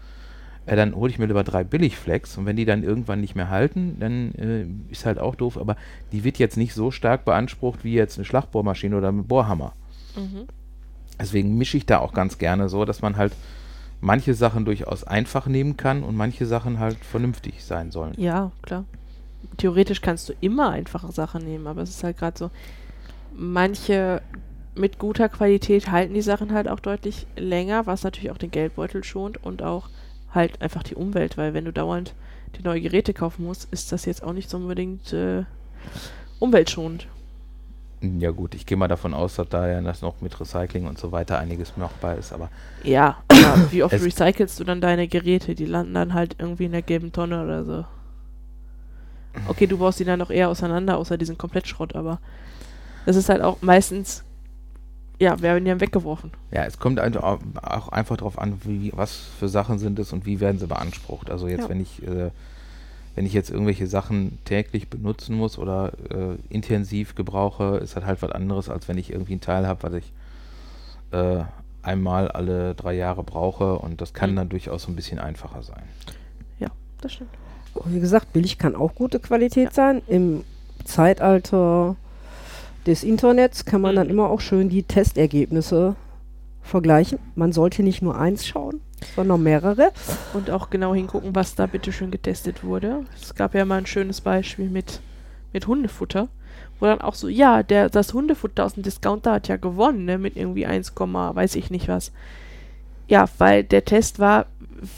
äh, 0.66 0.74
dann 0.76 0.94
hole 0.96 1.10
ich 1.10 1.18
mir 1.18 1.26
lieber 1.26 1.44
drei 1.44 1.62
Billigflex 1.62 2.36
und 2.38 2.46
wenn 2.46 2.56
die 2.56 2.64
dann 2.64 2.82
irgendwann 2.82 3.20
nicht 3.20 3.36
mehr 3.36 3.50
halten, 3.50 3.96
dann 4.00 4.32
äh, 4.34 4.66
ist 4.90 5.04
halt 5.06 5.18
auch 5.18 5.34
doof, 5.36 5.58
aber 5.58 5.76
die 6.10 6.24
wird 6.24 6.38
jetzt 6.38 6.56
nicht 6.56 6.72
so 6.74 6.90
stark 6.90 7.24
beansprucht 7.26 7.84
wie 7.84 7.92
jetzt 7.92 8.16
eine 8.18 8.24
Schlagbohrmaschine 8.24 8.96
oder 8.96 9.08
ein 9.12 9.24
Bohrhammer. 9.26 9.74
Mhm. 10.16 10.46
Deswegen 11.20 11.56
mische 11.56 11.76
ich 11.76 11.86
da 11.86 11.98
auch 11.98 12.12
ganz 12.12 12.38
gerne 12.38 12.68
so, 12.68 12.84
dass 12.84 13.02
man 13.02 13.16
halt 13.16 13.34
manche 14.04 14.34
Sachen 14.34 14.64
durchaus 14.64 15.02
einfach 15.04 15.46
nehmen 15.46 15.76
kann 15.76 16.02
und 16.02 16.14
manche 16.14 16.44
Sachen 16.46 16.78
halt 16.78 16.98
vernünftig 17.04 17.64
sein 17.64 17.90
sollen. 17.90 18.14
Ja, 18.18 18.52
klar. 18.62 18.84
Theoretisch 19.56 20.02
kannst 20.02 20.28
du 20.28 20.34
immer 20.40 20.70
einfache 20.70 21.10
Sachen 21.10 21.44
nehmen, 21.44 21.66
aber 21.66 21.82
es 21.82 21.90
ist 21.90 22.04
halt 22.04 22.18
gerade 22.18 22.38
so, 22.38 22.50
manche 23.34 24.20
mit 24.74 24.98
guter 24.98 25.28
Qualität 25.28 25.90
halten 25.90 26.14
die 26.14 26.22
Sachen 26.22 26.52
halt 26.52 26.68
auch 26.68 26.80
deutlich 26.80 27.26
länger, 27.36 27.86
was 27.86 28.02
natürlich 28.02 28.30
auch 28.30 28.38
den 28.38 28.50
Geldbeutel 28.50 29.04
schont 29.04 29.42
und 29.42 29.62
auch 29.62 29.88
halt 30.30 30.60
einfach 30.60 30.82
die 30.82 30.96
Umwelt, 30.96 31.38
weil 31.38 31.54
wenn 31.54 31.64
du 31.64 31.72
dauernd 31.72 32.14
die 32.58 32.62
neue 32.62 32.80
Geräte 32.80 33.14
kaufen 33.14 33.44
musst, 33.44 33.72
ist 33.72 33.92
das 33.92 34.04
jetzt 34.04 34.22
auch 34.22 34.32
nicht 34.32 34.50
so 34.50 34.58
unbedingt 34.58 35.12
äh, 35.12 35.44
umweltschonend. 36.40 37.06
Ja 38.20 38.30
gut, 38.30 38.54
ich 38.54 38.66
gehe 38.66 38.76
mal 38.76 38.88
davon 38.88 39.14
aus, 39.14 39.36
dass 39.36 39.48
da 39.48 39.66
ja 39.68 39.80
das 39.80 40.02
noch 40.02 40.20
mit 40.20 40.38
Recycling 40.38 40.86
und 40.86 40.98
so 40.98 41.12
weiter 41.12 41.38
einiges 41.38 41.76
machbar 41.76 42.16
ist, 42.16 42.32
aber 42.32 42.48
Ja, 42.82 43.18
aber 43.28 43.56
wie 43.72 43.82
oft 43.82 43.94
recycelst 43.94 44.58
du 44.60 44.64
dann 44.64 44.80
deine 44.80 45.08
Geräte? 45.08 45.54
Die 45.54 45.64
landen 45.66 45.94
dann 45.94 46.12
halt 46.14 46.36
irgendwie 46.38 46.64
in 46.66 46.72
der 46.72 46.82
gelben 46.82 47.12
Tonne 47.12 47.42
oder 47.42 47.64
so. 47.64 47.84
Okay, 49.48 49.66
du 49.66 49.78
baust 49.78 49.98
die 49.98 50.04
dann 50.04 50.18
noch 50.20 50.30
eher 50.30 50.48
auseinander, 50.48 50.96
außer 50.96 51.18
diesen 51.18 51.36
Komplettschrott, 51.36 51.94
aber 51.96 52.20
das 53.04 53.16
ist 53.16 53.28
halt 53.28 53.42
auch 53.42 53.60
meistens, 53.62 54.22
ja, 55.20 55.40
werden 55.40 55.64
die 55.64 55.70
dann 55.70 55.80
weggeworfen. 55.80 56.30
Ja, 56.52 56.64
es 56.64 56.78
kommt 56.78 57.00
also 57.00 57.20
au- 57.20 57.38
auch 57.62 57.88
einfach 57.88 58.16
darauf 58.16 58.38
an, 58.38 58.60
wie, 58.64 58.92
was 58.94 59.16
für 59.38 59.48
Sachen 59.48 59.78
sind 59.78 59.98
es 59.98 60.12
und 60.12 60.24
wie 60.24 60.38
werden 60.40 60.58
sie 60.58 60.66
beansprucht. 60.68 61.30
Also 61.30 61.48
jetzt, 61.48 61.62
Ja. 61.62 61.68
wenn 61.68 61.80
ich, 61.80 62.02
äh, 62.06 62.30
wenn 63.14 63.26
ich 63.26 63.32
jetzt 63.32 63.50
irgendwelche 63.50 63.86
Sachen 63.86 64.38
täglich 64.44 64.88
benutzen 64.88 65.36
muss 65.36 65.58
oder 65.58 65.92
äh, 66.10 66.36
intensiv 66.52 67.14
gebrauche, 67.14 67.78
ist 67.82 67.96
das 67.96 68.04
halt 68.04 68.22
was 68.22 68.32
anderes, 68.32 68.68
als 68.68 68.88
wenn 68.88 68.98
ich 68.98 69.10
irgendwie 69.10 69.34
ein 69.36 69.40
Teil 69.40 69.66
habe, 69.66 69.82
was 69.84 69.92
ich 69.94 70.12
äh, 71.12 71.44
einmal 71.82 72.28
alle 72.28 72.74
drei 72.74 72.94
Jahre 72.94 73.22
brauche 73.22 73.78
und 73.78 74.00
das 74.00 74.14
kann 74.14 74.32
Mhm. 74.32 74.36
dann 74.36 74.48
durchaus 74.48 74.82
so 74.84 74.90
ein 74.92 74.96
bisschen 74.96 75.18
einfacher 75.18 75.62
sein. 75.62 75.82
Das 77.00 77.12
stimmt. 77.12 77.28
Wie 77.84 78.00
gesagt, 78.00 78.32
billig 78.32 78.56
kann 78.56 78.74
auch 78.74 78.94
gute 78.94 79.18
Qualität 79.20 79.74
sein. 79.74 80.00
Im 80.06 80.42
Zeitalter 80.86 81.96
des 82.86 83.04
Internets 83.04 83.66
kann 83.66 83.82
man 83.82 83.94
dann 83.96 84.06
Mhm. 84.06 84.12
immer 84.14 84.30
auch 84.30 84.40
schön 84.40 84.70
die 84.70 84.84
Testergebnisse 84.84 85.96
vergleichen. 86.62 87.18
Man 87.34 87.52
sollte 87.52 87.82
nicht 87.82 88.00
nur 88.00 88.16
eins 88.18 88.46
schauen, 88.46 88.80
sondern 89.14 89.42
mehrere. 89.42 89.92
Und 90.32 90.50
auch 90.50 90.70
genau 90.70 90.94
hingucken, 90.94 91.34
was 91.34 91.54
da 91.54 91.66
bitte 91.66 91.92
schön 91.92 92.10
getestet 92.10 92.64
wurde. 92.64 93.04
Es 93.20 93.34
gab 93.34 93.54
ja 93.54 93.64
mal 93.64 93.78
ein 93.78 93.86
schönes 93.86 94.20
Beispiel 94.20 94.68
mit, 94.68 95.00
mit 95.52 95.66
Hundefutter, 95.66 96.28
wo 96.80 96.86
dann 96.86 97.00
auch 97.00 97.14
so, 97.14 97.28
ja, 97.28 97.62
der, 97.62 97.88
das 97.88 98.12
Hundefutter 98.12 98.64
aus 98.64 98.74
dem 98.74 98.82
Discounter 98.82 99.32
hat 99.32 99.48
ja 99.48 99.56
gewonnen, 99.56 100.04
ne, 100.04 100.18
mit 100.18 100.36
irgendwie 100.36 100.66
1, 100.66 100.94
Komma 100.94 101.34
weiß 101.34 101.54
ich 101.56 101.70
nicht 101.70 101.88
was. 101.88 102.12
Ja, 103.06 103.26
weil 103.38 103.64
der 103.64 103.84
Test 103.84 104.18
war, 104.18 104.46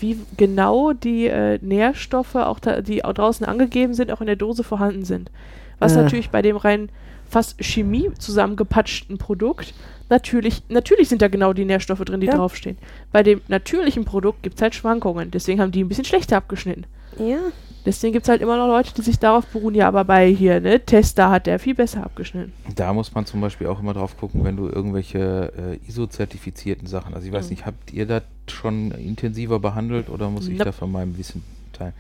wie 0.01 0.19
genau 0.37 0.93
die 0.93 1.27
äh, 1.27 1.59
Nährstoffe, 1.61 2.37
auch 2.37 2.59
da, 2.59 2.81
die 2.81 3.05
auch 3.05 3.13
draußen 3.13 3.47
angegeben 3.47 3.95
sind, 3.95 4.11
auch 4.13 4.21
in 4.21 4.27
der 4.27 4.37
Dose 4.37 4.65
vorhanden 4.65 5.05
sind. 5.05 5.31
Was 5.79 5.95
Äh. 5.95 6.03
natürlich 6.03 6.31
bei 6.31 6.43
dem 6.43 6.57
rein 6.57 6.89
fast 7.29 7.63
Chemie 7.63 8.11
zusammengepatschten 8.19 9.19
Produkt 9.19 9.75
natürlich, 10.09 10.63
natürlich 10.69 11.09
sind 11.09 11.21
da 11.23 11.29
genau 11.29 11.53
die 11.53 11.65
Nährstoffe 11.65 12.05
drin, 12.05 12.21
die 12.21 12.27
Ja. 12.29 12.37
draufstehen. 12.37 12.79
Bei 13.13 13.23
dem 13.23 13.41
natürlichen 13.49 14.05
Produkt 14.05 14.43
gibt 14.43 14.57
es 14.57 14.63
halt 14.63 14.75
Schwankungen. 14.75 15.31
Deswegen 15.31 15.61
haben 15.61 15.73
die 15.73 15.83
ein 15.83 15.89
bisschen 15.89 16.05
schlechter 16.05 16.37
abgeschnitten. 16.37 16.85
Ja. 17.19 17.39
Deswegen 17.85 18.13
gibt 18.13 18.25
es 18.25 18.29
halt 18.29 18.43
immer 18.43 18.57
noch 18.57 18.67
Leute, 18.67 18.93
die 18.95 19.03
sich 19.03 19.19
darauf 19.21 19.47
beruhen, 19.47 19.75
ja, 19.77 19.87
aber 19.87 20.05
bei 20.05 20.29
hier, 20.29 20.61
ne, 20.61 20.81
Tester 20.81 21.31
hat 21.31 21.47
der 21.47 21.61
viel 21.61 21.75
besser 21.77 22.03
abgeschnitten. 22.05 22.53
Da 22.75 22.93
muss 22.93 23.15
man 23.15 23.27
zum 23.27 23.41
Beispiel 23.41 23.69
auch 23.69 23.79
immer 23.81 23.95
drauf 23.95 24.17
gucken, 24.17 24.43
wenn 24.43 24.57
du 24.57 24.67
irgendwelche 24.69 25.53
äh, 25.57 25.89
ISO-zertifizierten 25.89 26.89
Sachen, 26.89 27.15
also 27.15 27.27
ich 27.29 27.33
weiß 27.33 27.45
Mhm. 27.47 27.51
nicht, 27.51 27.67
habt 27.67 27.93
ihr 27.93 28.07
das 28.07 28.23
schon 28.49 28.91
intensiver 28.91 29.61
behandelt 29.61 30.09
oder 30.09 30.29
muss 30.31 30.49
ich 30.49 30.55
Nope. 30.59 30.65
da 30.65 30.73
von 30.73 30.91
meinem 30.91 31.17
Wissen 31.17 31.45
teilen? 31.73 31.93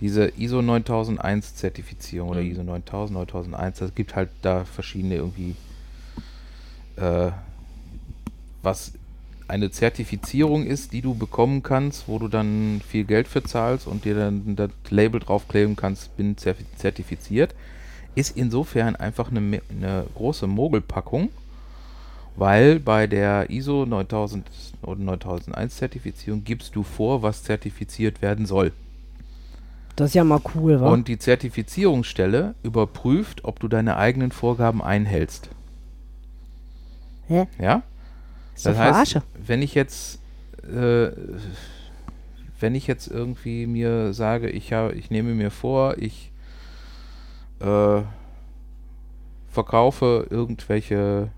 Diese 0.00 0.32
ISO 0.38 0.62
9001 0.62 1.56
Zertifizierung 1.56 2.30
oder 2.30 2.40
Mhm. 2.40 2.50
ISO 2.52 2.62
9000, 2.62 3.14
9001, 3.18 3.78
das 3.78 3.94
gibt 3.94 4.16
halt 4.16 4.30
da 4.42 4.64
verschiedene 4.64 5.16
irgendwie, 5.16 5.54
äh, 6.96 7.30
was 8.62 8.92
eine 9.48 9.70
Zertifizierung 9.70 10.64
ist, 10.64 10.92
die 10.92 11.02
du 11.02 11.14
bekommen 11.14 11.62
kannst, 11.62 12.06
wo 12.08 12.18
du 12.18 12.28
dann 12.28 12.80
viel 12.88 13.04
Geld 13.04 13.26
für 13.26 13.42
zahlst 13.42 13.86
und 13.86 14.04
dir 14.04 14.14
dann 14.14 14.54
das 14.56 14.70
Label 14.90 15.20
draufkleben 15.20 15.76
kannst, 15.76 16.16
bin 16.16 16.36
zerti- 16.36 16.64
zertifiziert, 16.76 17.54
ist 18.14 18.36
insofern 18.36 18.96
einfach 18.96 19.30
eine, 19.30 19.60
eine 19.70 20.06
große 20.14 20.46
Mogelpackung, 20.46 21.30
weil 22.36 22.78
bei 22.78 23.06
der 23.06 23.50
ISO 23.50 23.84
9000 23.86 24.46
oder 24.82 25.00
9001 25.00 25.76
Zertifizierung 25.76 26.44
gibst 26.44 26.76
du 26.76 26.84
vor, 26.84 27.22
was 27.22 27.42
zertifiziert 27.42 28.22
werden 28.22 28.46
soll. 28.46 28.72
Das 29.96 30.10
ist 30.10 30.14
ja 30.14 30.24
mal 30.24 30.40
cool, 30.54 30.80
wa? 30.80 30.90
Und 30.90 31.08
die 31.08 31.18
Zertifizierungsstelle 31.18 32.54
überprüft, 32.62 33.44
ob 33.44 33.60
du 33.60 33.68
deine 33.68 33.96
eigenen 33.96 34.32
Vorgaben 34.32 34.82
einhältst. 34.82 35.50
Hä? 37.28 37.46
Ja? 37.58 37.82
Ist 38.54 38.66
Das 38.66 38.78
heißt, 38.78 39.12
Verarsche. 39.12 39.22
wenn 39.46 39.62
ich 39.62 39.74
jetzt, 39.74 40.20
äh, 40.62 41.10
wenn 42.58 42.74
ich 42.74 42.86
jetzt 42.86 43.08
irgendwie 43.08 43.66
mir 43.66 44.12
sage, 44.12 44.50
ich, 44.50 44.72
habe, 44.72 44.94
ich 44.94 45.10
nehme 45.10 45.34
mir 45.34 45.50
vor, 45.50 45.96
ich 45.98 46.32
äh, 47.60 48.02
verkaufe 49.48 50.26
irgendwelche 50.30 51.28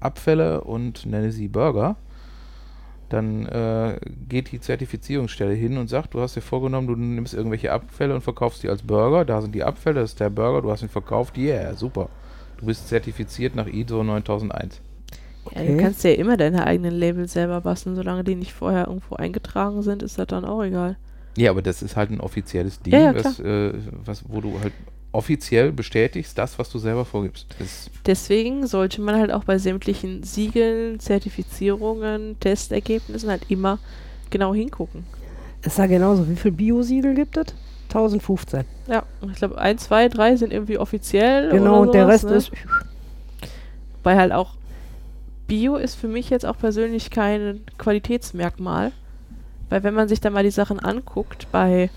Abfälle 0.00 0.62
und 0.62 1.06
nenne 1.06 1.32
sie 1.32 1.48
Burger, 1.48 1.96
dann 3.14 3.46
äh, 3.46 3.98
geht 4.28 4.50
die 4.52 4.60
Zertifizierungsstelle 4.60 5.54
hin 5.54 5.78
und 5.78 5.88
sagt, 5.88 6.14
du 6.14 6.20
hast 6.20 6.36
dir 6.36 6.40
vorgenommen, 6.40 6.88
du 6.88 6.96
nimmst 6.96 7.32
irgendwelche 7.32 7.72
Abfälle 7.72 8.14
und 8.14 8.22
verkaufst 8.22 8.62
die 8.62 8.68
als 8.68 8.82
Burger. 8.82 9.24
Da 9.24 9.40
sind 9.40 9.54
die 9.54 9.62
Abfälle, 9.62 10.00
das 10.00 10.10
ist 10.10 10.20
der 10.20 10.30
Burger, 10.30 10.62
du 10.62 10.70
hast 10.70 10.82
ihn 10.82 10.88
verkauft, 10.88 11.38
yeah, 11.38 11.74
super. 11.74 12.08
Du 12.58 12.66
bist 12.66 12.88
zertifiziert 12.88 13.54
nach 13.54 13.66
ISO 13.66 14.02
9001. 14.02 14.80
Ja, 15.54 15.62
du 15.62 15.76
kannst 15.76 16.02
ja 16.04 16.12
immer 16.12 16.36
deine 16.36 16.66
eigenen 16.66 16.94
Labels 16.94 17.34
selber 17.34 17.60
basteln, 17.60 17.96
solange 17.96 18.24
die 18.24 18.34
nicht 18.34 18.52
vorher 18.52 18.88
irgendwo 18.88 19.14
eingetragen 19.16 19.82
sind, 19.82 20.02
ist 20.02 20.18
das 20.18 20.26
dann 20.26 20.44
auch 20.44 20.62
egal. 20.62 20.96
Ja, 21.36 21.50
aber 21.50 21.62
das 21.62 21.82
ist 21.82 21.96
halt 21.96 22.10
ein 22.10 22.20
offizielles 22.20 22.80
Ding, 22.80 22.94
Ja, 22.94 23.12
ja, 23.12 23.14
was, 23.14 23.40
äh, 23.40 23.72
was, 24.04 24.24
wo 24.28 24.40
du 24.40 24.60
halt 24.60 24.72
offiziell 25.12 25.72
bestätigst, 25.72 26.36
das, 26.36 26.58
was 26.58 26.70
du 26.70 26.78
selber 26.78 27.04
vorgibst. 27.04 27.46
Das, 27.58 27.90
Deswegen 28.04 28.66
sollte 28.66 29.00
man 29.00 29.16
halt 29.16 29.32
auch 29.32 29.44
bei 29.44 29.58
sämtlichen 29.58 30.24
Siegeln, 30.24 30.98
Zertifizierungen, 30.98 32.38
Testergebnissen 32.40 33.30
halt 33.30 33.42
immer 33.48 33.78
genau 34.30 34.52
hingucken. 34.54 35.04
Ist 35.62 35.78
ja 35.78 35.86
genauso. 35.86 36.28
Wie 36.28 36.36
viel 36.36 36.50
Biosiegel 36.50 37.14
gibt 37.14 37.36
es? 37.36 37.54
1015. 37.88 38.64
Ja, 38.88 39.04
ich 39.30 39.36
glaube, 39.36 39.56
ein, 39.56 39.78
zwei, 39.78 40.08
drei 40.08 40.34
sind 40.36 40.52
irgendwie 40.52 40.78
offiziell. 40.78 41.50
Genau, 41.50 41.78
oder 41.78 41.80
und 41.80 41.94
der 41.94 42.06
sowas, 42.06 42.24
Rest 42.24 42.52
ne? 42.52 42.58
ist. 42.58 43.50
Weil 44.02 44.16
halt 44.16 44.32
auch 44.32 44.54
Bio 45.46 45.76
ist 45.76 45.94
für 45.94 46.08
mich 46.08 46.28
jetzt 46.30 46.44
auch 46.44 46.58
persönlich 46.58 47.10
kein 47.10 47.60
Qualitätsmerkmal. 47.78 48.92
Weil 49.70 49.82
wenn 49.82 49.94
man 49.94 50.08
sich 50.08 50.20
da 50.20 50.30
mal 50.30 50.42
die 50.44 50.50
Sachen 50.50 50.78
anguckt, 50.78 51.48
bei 51.52 51.90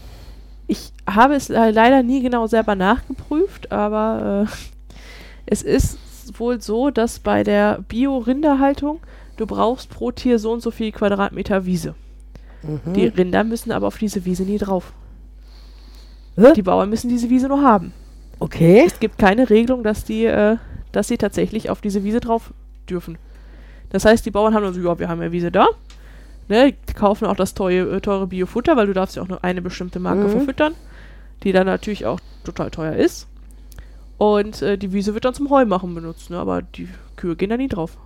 ich 0.68 0.92
habe 1.10 1.36
es 1.36 1.48
le- 1.50 1.72
leider 1.72 2.04
nie 2.04 2.22
genau 2.22 2.48
selber 2.48 2.76
nachgeprüft, 2.76 3.72
aber 3.72 4.48
äh, 4.48 4.52
es 5.46 5.62
ist 5.64 5.98
wohl 6.38 6.60
so, 6.62 6.90
dass 6.90 7.20
bei 7.20 7.44
der 7.44 7.80
Bio-Rinderhaltung 7.88 9.00
du 9.38 9.46
brauchst 9.46 9.90
pro 9.90 10.12
Tier 10.12 10.40
so 10.40 10.52
und 10.52 10.62
so 10.62 10.72
viel 10.72 10.92
Quadratmeter 10.92 11.66
Wiese. 11.66 11.96
Mhm. 12.64 12.94
Die 12.94 13.06
Rinder 13.08 13.44
müssen 13.44 13.72
aber 13.72 13.88
auf 13.88 13.98
diese 13.98 14.26
Wiese 14.26 14.44
nie 14.44 14.58
drauf. 14.58 14.92
Hä? 16.36 16.54
Die 16.54 16.64
Bauern 16.64 16.90
müssen 16.90 17.10
diese 17.10 17.30
Wiese 17.30 17.48
nur 17.48 17.62
haben. 17.62 17.94
Okay. 18.40 18.84
Es 18.86 19.00
gibt 19.00 19.18
keine 19.18 19.50
Regelung, 19.50 19.84
dass 19.84 20.04
die, 20.04 20.26
äh, 20.26 20.58
dass 20.92 21.08
sie 21.08 21.18
tatsächlich 21.18 21.70
auf 21.70 21.82
diese 21.82 22.04
Wiese 22.04 22.20
drauf 22.20 22.54
dürfen. 22.90 23.18
Das 23.90 24.04
heißt, 24.06 24.26
die 24.26 24.32
Bauern 24.32 24.54
haben 24.54 24.64
dann 24.64 24.74
so, 24.74 24.82
ja, 24.82 25.00
wir 25.00 25.08
haben 25.08 25.22
ja 25.22 25.32
Wiese 25.32 25.52
da. 25.52 25.68
Ne, 26.50 26.74
die 26.90 26.94
kaufen 26.94 27.26
auch 27.26 27.36
das 27.36 27.54
teure, 27.54 27.98
äh, 27.98 28.02
teure 28.02 28.28
Biofutter, 28.28 28.78
weil 28.78 28.88
du 28.88 28.94
darfst 28.94 29.16
ja 29.16 29.24
auch 29.24 29.28
nur 29.28 29.44
eine 29.44 29.62
bestimmte 29.62 30.00
Marke 30.00 30.28
Mhm. 30.28 30.30
verfüttern, 30.30 30.74
die 31.44 31.52
dann 31.52 31.68
natürlich 31.68 32.06
auch 32.06 32.20
total 32.44 32.72
teuer 32.72 32.94
ist. 32.96 33.28
Und 34.18 34.62
äh, 34.62 34.78
die 34.78 34.94
Wiese 34.94 35.14
wird 35.14 35.26
dann 35.26 35.34
zum 35.34 35.50
Heumachen 35.50 35.94
benutzt, 35.94 36.30
ne? 36.30 36.38
aber 36.40 36.62
die 36.62 36.90
Kühe 37.18 37.36
gehen 37.36 37.50
da 37.50 37.58
nie 37.58 37.68
drauf. 37.68 37.98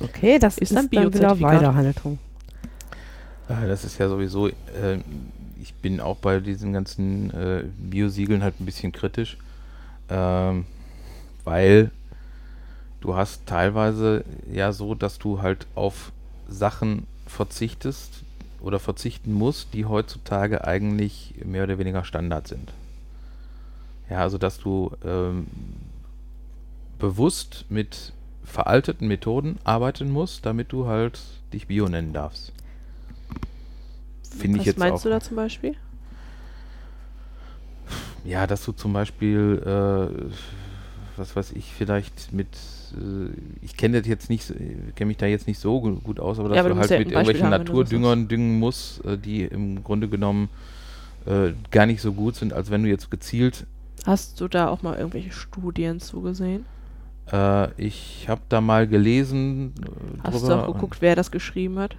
Okay, 0.00 0.38
das 0.38 0.58
Ist 0.58 0.70
ist, 0.72 0.76
dann 0.76 0.90
dann, 0.90 1.12
wieder. 1.40 1.60
Weiterhaltung. 1.60 2.18
äh, 3.48 3.66
das 3.66 3.84
ist 3.84 3.98
ja 3.98 4.08
sowieso, 4.08 4.48
äh, 4.48 4.98
ich 5.60 5.74
bin 5.74 6.00
auch 6.00 6.16
bei 6.18 6.40
diesen 6.40 6.72
ganzen 6.72 7.30
äh, 7.30 7.64
Biosiegeln 7.76 8.42
halt 8.42 8.60
ein 8.60 8.66
bisschen 8.66 8.92
kritisch, 8.92 9.36
ähm, 10.08 10.66
weil 11.44 11.90
du 13.00 13.14
hast 13.16 13.46
teilweise 13.46 14.24
ja 14.50 14.72
so, 14.72 14.94
dass 14.94 15.18
du 15.18 15.42
halt 15.42 15.66
auf 15.74 16.12
Sachen 16.48 17.06
verzichtest 17.26 18.22
oder 18.60 18.78
verzichten 18.78 19.32
musst, 19.32 19.74
die 19.74 19.84
heutzutage 19.84 20.64
eigentlich 20.64 21.34
mehr 21.44 21.64
oder 21.64 21.78
weniger 21.78 22.04
Standard 22.04 22.48
sind. 22.48 22.72
Ja, 24.08 24.20
also 24.20 24.38
dass 24.38 24.58
du 24.58 24.92
ähm, 25.04 25.46
bewusst 26.98 27.66
mit 27.68 28.12
veralteten 28.44 29.08
Methoden 29.08 29.58
arbeiten 29.64 30.10
musst, 30.10 30.46
damit 30.46 30.72
du 30.72 30.86
halt 30.86 31.20
dich 31.52 31.66
Bio 31.66 31.88
nennen 31.88 32.12
darfst. 32.12 32.52
Finde 34.30 34.58
ich 34.58 34.60
Was 34.60 34.66
jetzt 34.66 34.78
meinst 34.78 35.00
auch. 35.00 35.02
du 35.02 35.08
da 35.10 35.20
zum 35.20 35.36
Beispiel? 35.36 35.74
Ja, 38.24 38.46
dass 38.46 38.64
du 38.64 38.72
zum 38.72 38.92
Beispiel, 38.92 39.62
äh, 39.64 40.30
was 41.16 41.36
weiß 41.36 41.52
ich, 41.52 41.72
vielleicht 41.72 42.32
mit, 42.32 42.48
äh, 42.92 43.30
ich 43.62 43.76
kenne 43.76 44.00
das 44.00 44.08
jetzt 44.08 44.30
nicht, 44.30 44.44
so- 44.44 44.54
kenne 44.94 45.08
mich 45.08 45.16
da 45.16 45.26
jetzt 45.26 45.46
nicht 45.46 45.58
so 45.58 45.80
gu- 45.80 45.96
gut 46.00 46.20
aus, 46.20 46.38
aber 46.38 46.48
dass 46.50 46.56
Ja, 46.56 46.62
aber 46.62 46.70
du 46.70 46.74
du 46.74 46.80
halt 46.80 46.90
ja 46.90 46.98
mit 46.98 47.10
irgendwelchen 47.10 47.44
haben, 47.46 47.50
Naturdüngern 47.64 48.28
düngen 48.28 48.58
musst, 48.58 49.04
äh, 49.04 49.16
die 49.18 49.42
im 49.44 49.82
Grunde 49.84 50.08
genommen 50.08 50.48
äh, 51.26 51.52
gar 51.70 51.86
nicht 51.86 52.00
so 52.00 52.12
gut 52.12 52.36
sind, 52.36 52.52
als 52.52 52.70
wenn 52.70 52.82
du 52.82 52.88
jetzt 52.88 53.10
gezielt, 53.10 53.66
Hast 54.06 54.40
du 54.40 54.46
da 54.46 54.68
auch 54.68 54.82
mal 54.82 54.96
irgendwelche 54.96 55.32
Studien 55.32 55.98
zugesehen? 56.00 56.64
äh, 57.32 57.72
ich 57.82 58.26
habe 58.28 58.42
da 58.48 58.60
mal 58.60 58.86
gelesen 58.86 59.74
äh, 59.82 60.20
Hast 60.22 60.46
du 60.48 60.52
auch 60.52 60.66
geguckt, 60.72 60.98
wer 61.00 61.16
das 61.16 61.30
geschrieben 61.32 61.78
hat? 61.80 61.96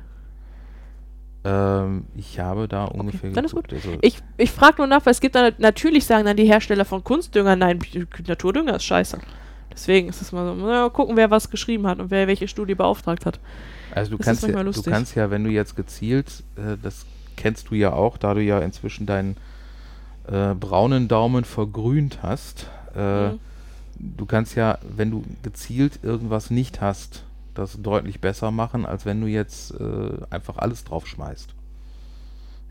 ähm, 1.44 2.06
ich 2.16 2.40
habe 2.40 2.68
da 2.68 2.86
ungefähr 2.86 3.32
dann 3.32 3.46
ist 3.46 3.52
geguckt, 3.52 3.74
also, 3.74 3.98
Ich, 4.02 4.20
ich 4.38 4.52
frage 4.52 4.76
nur 4.80 4.88
nach, 4.88 5.06
weil 5.06 5.12
es 5.12 5.22
gibt 5.22 5.36
dann 5.36 5.54
natürlich 5.60 6.06
sagen 6.06 6.26
dann 6.26 6.36
die 6.38 6.46
Hersteller 6.46 6.84
von 6.86 7.04
Kunstdünger, 7.04 7.56
nein, 7.56 7.80
Naturdünger 8.28 8.76
ist 8.78 8.84
scheiße. 8.86 9.20
Deswegen 9.72 10.10
ist 10.10 10.22
es 10.22 10.32
mal 10.32 10.46
so, 10.46 10.56
na, 10.66 10.90
gucken, 10.90 11.16
wer 11.18 11.30
was 11.30 11.50
geschrieben 11.50 11.88
hat 11.88 12.00
und 12.00 12.10
wer 12.10 12.28
welche 12.28 12.48
Studie 12.48 12.76
beauftragt 12.76 13.26
hat. 13.26 13.40
Also 13.94 14.12
du 14.12 14.18
Das 14.18 14.26
kannst, 14.26 14.44
ja, 14.48 14.64
du 14.64 14.82
kannst 14.84 15.16
ja, 15.16 15.30
wenn 15.32 15.44
du 15.44 15.50
jetzt 15.50 15.76
gezielt, 15.76 16.44
äh, 16.56 16.78
das 16.82 17.06
kennst 17.36 17.70
du 17.70 17.76
ja 17.76 17.94
auch, 17.94 18.18
da 18.18 18.34
du 18.34 18.42
ja 18.42 18.60
inzwischen 18.60 19.06
deinen 19.06 19.38
äh, 20.28 20.54
braunen 20.56 21.08
Daumen 21.08 21.46
vergrünt 21.46 22.20
hast, 22.24 22.70
äh, 22.96 23.30
Mhm. 23.30 23.40
du 24.00 24.26
kannst 24.26 24.56
ja, 24.56 24.78
wenn 24.96 25.12
du 25.12 25.24
gezielt 25.44 26.00
irgendwas 26.04 26.50
nicht 26.50 26.82
hast, 26.82 27.24
das 27.54 27.82
deutlich 27.82 28.20
besser 28.20 28.52
machen, 28.52 28.86
als 28.86 29.06
wenn 29.06 29.22
du 29.22 29.28
jetzt 29.28 29.72
äh, 29.72 30.10
einfach 30.30 30.58
alles 30.58 30.84
draufschmeißt. 30.84 31.54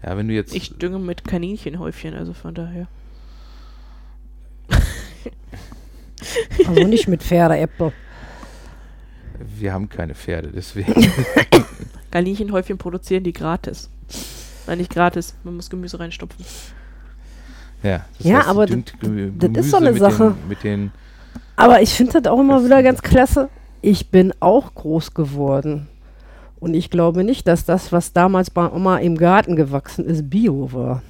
Ja, 0.05 0.17
wenn 0.17 0.29
du 0.29 0.35
jetzt... 0.35 0.55
Ich 0.55 0.77
dünge 0.77 0.99
mit 0.99 1.25
Kaninchenhäufchen, 1.25 2.15
also 2.15 2.33
von 2.35 2.55
daher. 2.55 2.87
Also 6.67 6.83
nicht 6.87 7.09
mit 7.09 7.23
Pferdeäpfel. 7.23 7.93
wir 9.39 9.73
haben 9.73 9.89
keine 9.89 10.15
Pferde, 10.15 10.51
deswegen... 10.55 10.95
Kaninchenhäufchen 12.11 12.79
produzieren 12.79 13.25
die 13.25 13.33
gratis. 13.33 13.91
Nein, 14.67 14.79
nicht 14.79 14.91
gratis, 14.91 15.35
man 15.45 15.57
muss 15.57 15.69
Gemüse 15.69 16.01
reinstopfen. 16.01 16.45
ja, 17.83 18.05
das 18.19 18.27
Ja, 18.27 18.43
sie 18.43 18.49
aber 18.49 18.67
das 18.67 19.65
ist 19.65 19.71
so 19.71 19.77
eine 19.77 19.93
mit 19.93 20.01
Sache. 20.01 20.35
Den, 20.41 20.49
mit 20.49 20.65
den 20.65 20.93
Aber 21.57 21.83
ich 21.83 21.93
finde 21.93 22.21
das 22.21 22.33
auch 22.33 22.41
immer 22.41 22.65
wieder 22.65 22.83
ganz 22.83 23.03
klasse. 23.03 23.49
Ich 23.83 24.11
bin 24.11 24.33
auch 24.41 24.75
groß 24.75 25.13
geworden. 25.15 25.89
Und 26.59 26.75
ich 26.75 26.91
glaube 26.91 27.23
nicht, 27.23 27.47
dass 27.47 27.67
das, 27.67 27.93
was 27.93 28.15
damals 28.15 28.51
bei 28.51 28.67
Oma 28.71 28.99
im 28.99 29.19
Garten 29.19 29.57
gewachsen 29.57 30.07
ist, 30.07 30.31
Bio 30.31 30.73
war. 30.73 31.03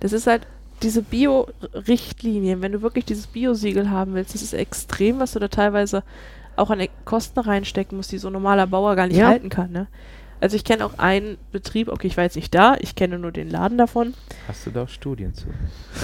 Das 0.00 0.12
ist 0.12 0.26
halt 0.26 0.46
diese 0.82 1.02
Bio-Richtlinien, 1.02 2.62
wenn 2.62 2.72
du 2.72 2.82
wirklich 2.82 3.04
dieses 3.04 3.26
Bio-Siegel 3.26 3.90
haben 3.90 4.14
willst, 4.14 4.34
das 4.34 4.42
ist 4.42 4.52
extrem, 4.52 5.18
was 5.18 5.32
du 5.32 5.38
da 5.38 5.48
teilweise 5.48 6.02
auch 6.56 6.70
an 6.70 6.86
Kosten 7.04 7.40
reinstecken 7.40 7.96
musst, 7.96 8.12
die 8.12 8.18
so 8.18 8.28
ein 8.28 8.32
normaler 8.32 8.66
Bauer 8.66 8.96
gar 8.96 9.06
nicht 9.06 9.16
Ja. 9.18 9.28
halten 9.28 9.48
kann. 9.48 9.72
Ne? 9.72 9.86
Also 10.40 10.56
ich 10.56 10.64
kenne 10.64 10.84
auch 10.84 10.98
einen 10.98 11.38
Betrieb, 11.52 11.88
okay, 11.88 12.06
ich 12.06 12.16
war 12.16 12.24
jetzt 12.24 12.36
nicht 12.36 12.54
da, 12.54 12.76
ich 12.78 12.94
kenne 12.94 13.18
nur 13.18 13.32
den 13.32 13.48
Laden 13.50 13.78
davon. 13.78 14.14
Hast 14.48 14.66
du 14.66 14.70
da 14.70 14.82
auch 14.84 14.88
Studien 14.88 15.32
zu? 15.34 15.46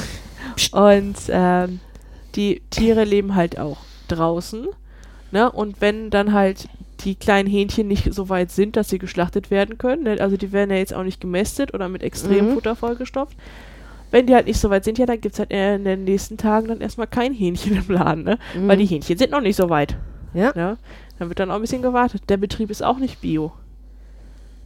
Und 0.72 1.16
ähm, 1.28 1.80
die 2.35 2.62
Tiere 2.70 3.04
leben 3.04 3.35
halt 3.35 3.58
auch 3.58 3.78
draußen. 4.08 4.68
Ne? 5.30 5.50
Und 5.50 5.80
wenn 5.80 6.11
dann 6.11 6.32
halt 6.32 6.68
die 7.00 7.14
kleinen 7.14 7.48
Hähnchen 7.48 7.88
nicht 7.88 8.12
so 8.14 8.28
weit 8.28 8.50
sind, 8.50 8.76
dass 8.76 8.88
sie 8.88 8.98
geschlachtet 8.98 9.50
werden 9.50 9.76
können, 9.78 10.04
ne? 10.04 10.16
also 10.20 10.37
die 10.37 10.52
werden 10.52 10.70
ja 10.70 10.76
jetzt 10.76 10.94
auch 10.94 11.02
nicht 11.02 11.20
gemästet 11.20 11.74
oder 11.74 11.88
mit 11.88 12.02
Extremfutter 12.02 12.76
vollgestopft. 12.76 13.37
Wenn 14.12 14.27
die 14.27 14.35
halt 14.35 14.46
nicht 14.46 14.61
so 14.61 14.70
weit 14.70 14.85
sind, 14.85 14.98
ja, 14.98 15.07
dann 15.07 15.20
gibt 15.20 15.35
es 15.35 15.38
halt 15.40 15.51
in 15.51 15.85
den 15.85 16.05
nächsten 16.05 16.37
Tagen 16.37 16.68
dann 16.68 16.81
erstmal 16.81 17.09
kein 17.09 17.35
Hähnchen 17.35 17.77
im 17.77 17.88
Laden, 17.88 18.22
ne? 18.22 18.38
Weil 18.55 18.77
die 18.77 18.87
Hähnchen 18.87 19.18
sind 19.18 19.33
noch 19.33 19.40
nicht 19.40 19.57
so 19.57 19.68
weit. 19.68 19.96
Ja. 20.35 20.53
Ne? 20.55 20.77
Dann 21.18 21.29
wird 21.29 21.40
dann 21.40 21.51
auch 21.51 21.57
ein 21.57 21.61
bisschen 21.61 21.83
gewartet. 21.83 22.22
Der 22.29 22.37
Betrieb 22.37 22.70
ist 22.70 22.83
auch 22.85 22.98
nicht 22.98 23.20
bio. 23.20 23.53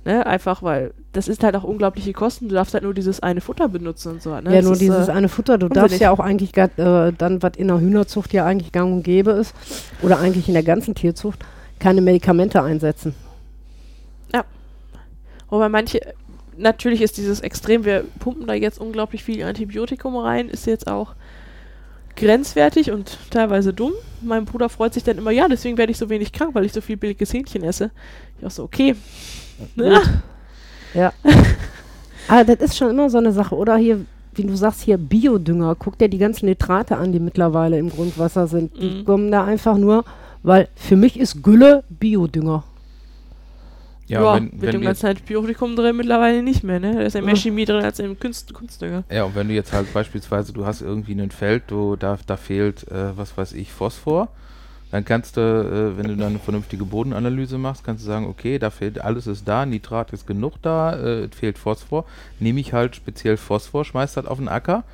Ne? 0.04 0.26
Einfach 0.26 0.62
weil 0.62 0.92
das 1.12 1.28
ist 1.28 1.42
halt 1.42 1.56
auch 1.56 1.64
unglaubliche 1.64 2.12
Kosten. 2.12 2.48
Du 2.48 2.54
darfst 2.54 2.74
halt 2.74 2.84
nur 2.84 2.92
dieses 2.94 3.20
eine 3.20 3.40
Futter 3.40 3.68
benutzen 3.68 4.12
und 4.12 4.22
so. 4.22 4.30
Ne? 4.30 4.42
ja, 4.44 4.56
Das 4.56 4.64
nur 4.64 4.74
ist, 4.74 4.82
dieses 4.82 5.08
äh, 5.08 5.12
eine 5.12 5.28
Futter. 5.28 5.58
Du 5.58 5.68
darfst 5.68 5.98
ja 6.00 6.10
auch 6.10 6.20
eigentlich 6.20 6.52
grad, 6.52 6.78
äh, 6.78 7.12
dann, 7.16 7.42
was 7.42 7.52
in 7.56 7.68
der 7.68 7.80
Hühnerzucht 7.80 8.32
ja 8.32 8.44
eigentlich 8.44 8.70
gang 8.70 8.92
und 8.92 9.02
gäbe 9.02 9.30
ist, 9.30 9.54
oder 10.02 10.18
eigentlich 10.18 10.48
in 10.48 10.54
der 10.54 10.62
ganzen 10.62 10.94
Tierzucht, 10.94 11.40
keine 11.78 12.00
Medikamente 12.02 12.62
einsetzen. 12.62 13.14
Wobei 15.48 15.68
manche, 15.68 16.00
natürlich 16.58 17.02
ist 17.02 17.16
dieses 17.16 17.40
Extrem, 17.40 17.84
wir 17.84 18.04
pumpen 18.18 18.46
da 18.46 18.54
jetzt 18.54 18.80
unglaublich 18.80 19.24
viel 19.24 19.42
Antibiotikum 19.44 20.16
rein, 20.16 20.48
ist 20.48 20.66
jetzt 20.66 20.86
auch 20.86 21.14
grenzwertig 22.16 22.90
und 22.90 23.18
teilweise 23.30 23.72
dumm. 23.72 23.92
Mein 24.22 24.44
Bruder 24.46 24.68
freut 24.68 24.94
sich 24.94 25.04
dann 25.04 25.18
immer, 25.18 25.30
ja, 25.30 25.48
deswegen 25.48 25.76
werde 25.76 25.92
ich 25.92 25.98
so 25.98 26.08
wenig 26.08 26.32
krank, 26.32 26.54
weil 26.54 26.64
ich 26.64 26.72
so 26.72 26.80
viel 26.80 26.96
billiges 26.96 27.32
Hähnchen 27.32 27.62
esse. 27.62 27.90
Ich 28.38 28.46
auch 28.46 28.50
so, 28.50 28.62
okay. 28.64 28.96
Ne? 29.74 30.00
Ja. 30.94 31.12
Aber 32.28 32.44
das 32.44 32.70
ist 32.70 32.76
schon 32.76 32.90
immer 32.90 33.10
so 33.10 33.18
eine 33.18 33.32
Sache. 33.32 33.54
Oder 33.54 33.76
hier 33.76 34.04
wie 34.36 34.44
du 34.44 34.54
sagst 34.54 34.82
hier, 34.82 34.98
Biodünger. 34.98 35.74
Guck 35.78 35.98
dir 35.98 36.08
die 36.08 36.18
ganzen 36.18 36.46
Nitrate 36.46 36.96
an, 36.98 37.10
die 37.12 37.20
mittlerweile 37.20 37.78
im 37.78 37.88
Grundwasser 37.88 38.46
sind. 38.46 38.76
Die 38.78 38.90
Mhm. 38.90 39.04
kommen 39.04 39.30
da 39.30 39.44
einfach 39.44 39.78
nur, 39.78 40.04
weil 40.42 40.68
für 40.74 40.96
mich 40.96 41.18
ist 41.18 41.42
Gülle 41.42 41.84
Biodünger. 41.88 42.64
Ja, 44.08 44.34
wenn, 44.34 44.44
mit 44.44 44.62
wenn 44.62 44.72
dem 44.72 44.80
du 44.82 44.86
ganzen 44.86 45.06
Antibiotikum 45.06 45.74
drin 45.74 45.96
mittlerweile 45.96 46.42
nicht 46.42 46.62
mehr, 46.62 46.78
ne? 46.78 46.94
Da 46.94 47.00
ist 47.02 47.14
ja 47.14 47.20
mehr 47.22 47.34
Ja. 47.34 47.40
Chemie 47.40 47.64
drin 47.64 47.84
als 47.84 47.98
im 47.98 48.18
Kunst 48.18 48.54
Kunstdünger. 48.54 49.04
ja, 49.10 49.24
und 49.24 49.34
wenn 49.34 49.48
du 49.48 49.54
jetzt 49.54 49.72
halt 49.72 49.92
beispielsweise, 49.92 50.52
du 50.52 50.64
hast 50.64 50.80
irgendwie 50.80 51.12
ein 51.20 51.30
Feld, 51.30 51.64
wo 51.70 51.96
da, 51.96 52.18
da 52.26 52.36
fehlt, 52.36 52.86
äh, 52.90 53.16
was 53.16 53.36
weiß 53.36 53.52
ich, 53.54 53.72
Phosphor, 53.72 54.28
dann 54.92 55.04
kannst 55.04 55.36
du, 55.36 55.40
äh, 55.40 55.98
wenn 55.98 56.06
du 56.06 56.16
dann 56.16 56.28
eine 56.28 56.38
vernünftige 56.38 56.84
Bodenanalyse 56.84 57.58
machst, 57.58 57.82
kannst 57.84 58.04
du 58.04 58.06
sagen, 58.06 58.26
okay, 58.26 58.58
da 58.60 58.70
fehlt, 58.70 59.00
alles 59.00 59.26
ist 59.26 59.46
da, 59.48 59.66
Nitrat 59.66 60.12
ist 60.12 60.26
genug 60.26 60.62
da, 60.62 60.94
äh, 60.94 61.24
es 61.24 61.34
fehlt 61.34 61.58
Phosphor, 61.58 62.04
nehme 62.38 62.60
ich 62.60 62.72
halt 62.72 62.94
speziell 62.94 63.36
Phosphor, 63.36 63.84
schmeiß 63.84 64.14
das 64.14 64.26
auf 64.26 64.38
den 64.38 64.48
Acker 64.48 64.84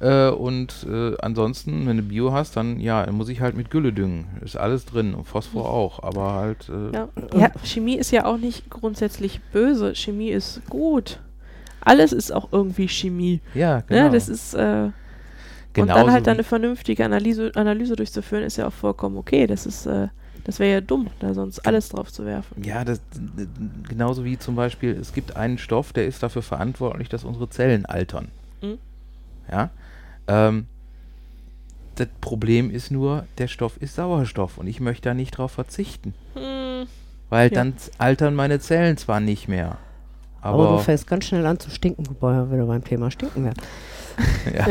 äh, 0.00 0.30
und 0.30 0.86
äh, 0.90 1.16
ansonsten, 1.20 1.86
wenn 1.86 1.98
du 1.98 2.02
Bio 2.02 2.32
hast, 2.32 2.56
dann 2.56 2.80
ja, 2.80 3.04
dann 3.04 3.14
muss 3.14 3.28
ich 3.28 3.40
halt 3.40 3.56
mit 3.56 3.70
Gülle 3.70 3.92
düngen, 3.92 4.26
ist 4.42 4.56
alles 4.56 4.86
drin 4.86 5.14
und 5.14 5.26
Phosphor 5.26 5.68
auch, 5.68 6.02
aber 6.02 6.32
halt, 6.32 6.68
äh, 6.68 6.96
Ja. 6.96 7.08
ja, 7.34 7.50
Chemie 7.64 7.96
ist 7.96 8.10
ja 8.10 8.24
auch 8.24 8.38
nicht 8.38 8.70
grundsätzlich 8.70 9.40
böse. 9.52 9.94
Chemie 9.94 10.30
ist 10.30 10.62
gut. 10.68 11.20
Alles 11.82 12.12
ist 12.12 12.32
auch 12.32 12.48
irgendwie 12.52 12.88
Chemie. 12.88 13.40
ja, 13.54 13.80
genau. 13.80 14.04
Ne? 14.04 14.10
Das 14.10 14.28
ist, 14.28 14.54
äh, 14.54 14.90
und 15.76 15.86
dann 15.88 16.10
halt 16.10 16.26
dann 16.26 16.34
eine 16.34 16.44
vernünftige 16.44 17.04
Analyse, 17.04 17.52
Analyse 17.54 17.94
durchzuführen, 17.94 18.42
ist 18.42 18.56
ja 18.56 18.66
auch 18.66 18.72
vollkommen 18.72 19.16
okay. 19.16 19.46
Das 19.46 19.66
ist, 19.66 19.86
äh, 19.86 20.08
das 20.44 20.58
wäre 20.58 20.72
ja 20.72 20.80
dumm, 20.80 21.08
da 21.20 21.32
sonst 21.34 21.60
alles 21.66 21.90
drauf 21.90 22.12
zu 22.12 22.24
werfen. 22.24 22.62
Ja, 22.64 22.84
das, 22.84 23.00
genauso 23.88 24.24
wie 24.24 24.38
zum 24.38 24.56
Beispiel, 24.56 24.96
es 25.00 25.12
gibt 25.12 25.36
einen 25.36 25.58
Stoff, 25.58 25.92
der 25.92 26.06
ist 26.06 26.22
dafür 26.22 26.42
verantwortlich, 26.42 27.08
dass 27.08 27.24
unsere 27.24 27.48
Zellen 27.50 27.86
altern. 27.86 28.28
Mhm. 28.62 28.78
Ja. 29.50 29.70
Ähm, 30.30 30.66
das 31.96 32.08
Problem 32.20 32.70
ist 32.70 32.90
nur, 32.90 33.26
der 33.38 33.48
Stoff 33.48 33.76
ist 33.78 33.94
Sauerstoff 33.96 34.58
und 34.58 34.66
ich 34.66 34.80
möchte 34.80 35.08
da 35.10 35.14
nicht 35.14 35.32
drauf 35.32 35.52
verzichten. 35.52 36.14
Hm, 36.34 36.86
Weil 37.28 37.48
Ja. 37.50 37.54
dann 37.54 37.74
altern 37.98 38.34
meine 38.34 38.58
Zellen 38.60 38.96
zwar 38.96 39.20
nicht 39.20 39.48
mehr. 39.48 39.78
Aber, 40.40 40.64
Aber, 40.68 40.76
du 40.78 40.82
fängst 40.82 41.06
ganz 41.06 41.26
schnell 41.26 41.44
an 41.46 41.58
zu 41.58 41.68
stinken, 41.70 42.06
wobei 42.08 42.50
wir 42.50 42.64
beim 42.64 42.82
Thema 42.82 43.10
Stinken 43.10 43.44
werden. 43.44 43.62
ja. 44.56 44.68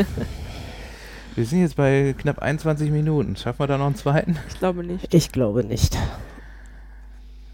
Wir 1.36 1.44
sind 1.46 1.60
jetzt 1.60 1.76
bei 1.76 2.14
knapp 2.18 2.40
21 2.40 2.90
Minuten. 2.90 3.36
Schaffen 3.36 3.60
wir 3.60 3.66
da 3.68 3.78
noch 3.78 3.86
einen 3.86 3.94
zweiten? 3.94 4.36
ich 4.48 4.58
glaube 4.58 4.82
nicht. 4.82 5.14
Ich 5.14 5.30
glaube 5.30 5.62
nicht. 5.62 5.96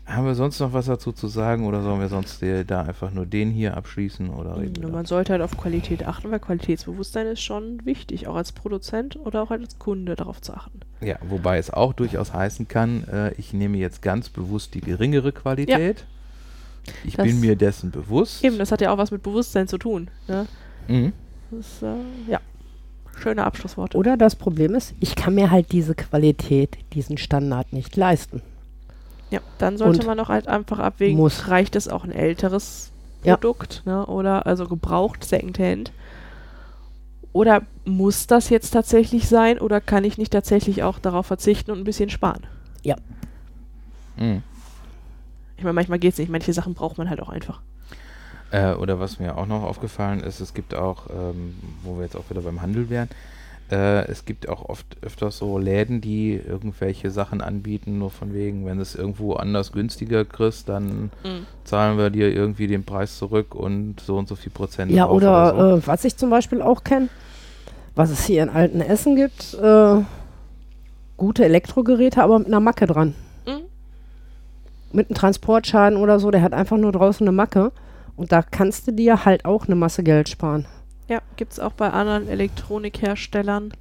Haben 0.06 0.24
wir 0.26 0.36
sonst 0.36 0.60
noch 0.60 0.72
was 0.72 0.86
dazu 0.86 1.10
zu 1.10 1.26
sagen 1.26 1.66
oder 1.66 1.82
sollen 1.82 1.98
wir 2.00 2.08
sonst 2.08 2.40
da 2.68 2.82
einfach 2.82 3.10
nur 3.12 3.26
den 3.26 3.50
hier 3.50 3.76
abschließen? 3.76 4.30
Oder 4.30 4.56
reden 4.56 4.80
da- 4.82 4.88
man 4.88 5.04
sollte 5.04 5.32
halt 5.32 5.42
auf 5.42 5.56
Qualität 5.56 6.06
achten, 6.06 6.30
weil 6.30 6.38
Qualitätsbewusstsein 6.38 7.26
ist 7.26 7.42
schon 7.42 7.84
wichtig, 7.84 8.28
auch 8.28 8.36
als 8.36 8.52
Produzent 8.52 9.16
oder 9.16 9.42
auch 9.42 9.50
als 9.50 9.80
Kunde 9.80 10.14
darauf 10.14 10.40
zu 10.40 10.54
achten. 10.54 10.80
Ja, 11.00 11.16
wobei 11.28 11.58
es 11.58 11.70
auch 11.72 11.92
durchaus 11.92 12.32
heißen 12.32 12.68
kann, 12.68 13.02
äh, 13.08 13.32
ich 13.34 13.52
nehme 13.52 13.78
jetzt 13.78 14.00
ganz 14.00 14.28
bewusst 14.28 14.74
die 14.74 14.80
geringere 14.80 15.32
Qualität. 15.32 16.04
Ich 17.04 17.16
Das- 17.16 17.26
bin 17.26 17.40
mir 17.40 17.56
dessen 17.56 17.90
bewusst. 17.90 18.44
Eben, 18.44 18.58
das 18.58 18.70
hat 18.70 18.80
ja 18.80 18.92
auch 18.92 18.98
was 18.98 19.10
mit 19.10 19.24
Bewusstsein 19.24 19.66
zu 19.66 19.76
tun. 19.76 20.08
Ne? 20.28 20.46
Mhm. 20.86 21.12
Das 21.50 21.60
ist, 21.66 21.82
äh, 21.82 22.30
ja, 22.30 22.40
schöne 23.20 23.42
Abschlussworte. 23.44 23.98
Oder 23.98 24.16
das 24.16 24.36
Problem 24.36 24.76
ist, 24.76 24.94
ich 25.00 25.16
kann 25.16 25.34
mir 25.34 25.50
halt 25.50 25.72
diese 25.72 25.96
Qualität, 25.96 26.78
diesen 26.92 27.18
Standard 27.18 27.72
nicht 27.72 27.96
leisten. 27.96 28.40
Ja, 29.30 29.40
dann 29.58 29.76
sollte 29.76 30.00
Und 30.00 30.06
man 30.06 30.20
auch 30.20 30.28
halt 30.28 30.46
einfach 30.48 30.78
abwägen, 30.78 31.16
muss. 31.18 31.48
reicht 31.48 31.74
es 31.76 31.88
auch 31.88 32.04
ein 32.04 32.12
älteres 32.12 32.90
Ja. 33.24 33.36
Produkt, 33.36 33.82
ne? 33.84 34.06
Oder 34.06 34.46
also 34.46 34.66
gebraucht, 34.66 35.24
Secondhand. 35.24 35.92
Oder 37.32 37.62
muss 37.84 38.26
das 38.26 38.48
jetzt 38.48 38.70
tatsächlich 38.70 39.28
sein 39.28 39.58
oder 39.58 39.80
kann 39.80 40.04
ich 40.04 40.16
nicht 40.16 40.32
tatsächlich 40.32 40.82
auch 40.82 40.98
darauf 40.98 41.26
verzichten 41.26 41.70
und 41.70 41.78
ein 41.78 41.84
bisschen 41.84 42.08
sparen? 42.08 42.46
Mhm. 44.18 44.42
Ich 45.58 45.62
meine, 45.62 45.74
manchmal 45.74 45.98
geht 45.98 46.12
es 46.12 46.18
nicht, 46.18 46.30
manche 46.30 46.52
Sachen 46.52 46.72
braucht 46.74 46.96
man 46.98 47.10
halt 47.10 47.20
auch 47.20 47.28
einfach. 47.28 47.60
Äh, 48.50 48.72
oder 48.74 48.98
was 49.00 49.18
mir 49.18 49.36
auch 49.36 49.46
noch 49.46 49.62
aufgefallen 49.62 50.20
ist, 50.20 50.40
es 50.40 50.54
gibt 50.54 50.74
auch, 50.74 51.10
ähm, 51.10 51.54
wo 51.82 51.96
wir 51.96 52.04
jetzt 52.04 52.16
auch 52.16 52.28
wieder 52.30 52.40
beim 52.40 52.62
Handel 52.62 52.88
wären, 52.88 53.08
äh, 53.70 54.06
es 54.10 54.24
gibt 54.24 54.48
auch 54.48 54.68
oft 54.68 54.96
öfters 55.02 55.38
so 55.38 55.58
Läden, 55.58 56.00
die 56.00 56.34
irgendwelche 56.34 57.10
Sachen 57.10 57.40
anbieten, 57.40 57.98
nur 57.98 58.10
von 58.10 58.32
wegen, 58.32 58.64
wenn 58.66 58.76
du 58.76 58.82
es 58.82 58.94
irgendwo 58.94 59.34
anders 59.34 59.72
günstiger 59.72 60.24
kriegst, 60.24 60.68
dann 60.68 61.10
zahlen 61.64 61.98
wir 61.98 62.10
dir 62.10 62.32
irgendwie 62.32 62.66
den 62.68 62.84
Preis 62.84 63.18
zurück 63.18 63.54
und 63.54 64.00
so 64.00 64.16
und 64.16 64.28
so 64.28 64.36
viel 64.36 64.52
Prozent 64.52 64.92
Ja, 64.92 65.06
drauf 65.06 65.16
oder, 65.16 65.54
so. 65.72 65.76
äh, 65.78 65.86
was 65.86 66.04
ich 66.04 66.16
zum 66.16 66.30
Beispiel 66.30 66.62
auch 66.62 66.84
kenne, 66.84 67.08
was 67.94 68.10
es 68.10 68.24
hier 68.24 68.42
in 68.42 68.48
alten 68.50 68.80
Essen 68.80 69.16
gibt, 69.16 69.54
äh, 69.54 69.96
gute 71.16 71.44
Elektrogeräte, 71.44 72.22
aber 72.22 72.38
mit 72.38 72.48
einer 72.48 72.60
Macke 72.60 72.86
dran. 72.86 73.14
Mhm. 73.46 73.62
Mit 74.92 75.08
einem 75.08 75.16
Transportschaden 75.16 75.98
oder 75.98 76.20
so, 76.20 76.30
der 76.30 76.42
hat 76.42 76.52
einfach 76.52 76.76
nur 76.76 76.92
draußen 76.92 77.26
eine 77.26 77.34
Macke. 77.34 77.72
Und 78.16 78.32
da 78.32 78.42
kannst 78.42 78.86
du 78.86 78.92
dir 78.92 79.24
halt 79.26 79.44
auch 79.44 79.66
eine 79.66 79.74
Masse 79.74 80.02
Geld 80.02 80.28
sparen. 80.28 80.66
Ja, 81.08 81.20
gibt 81.36 81.52
es 81.52 81.60
auch 81.60 81.72
bei 81.72 81.90
anderen 81.90 82.28
Elektronikherstellern, 82.28 83.72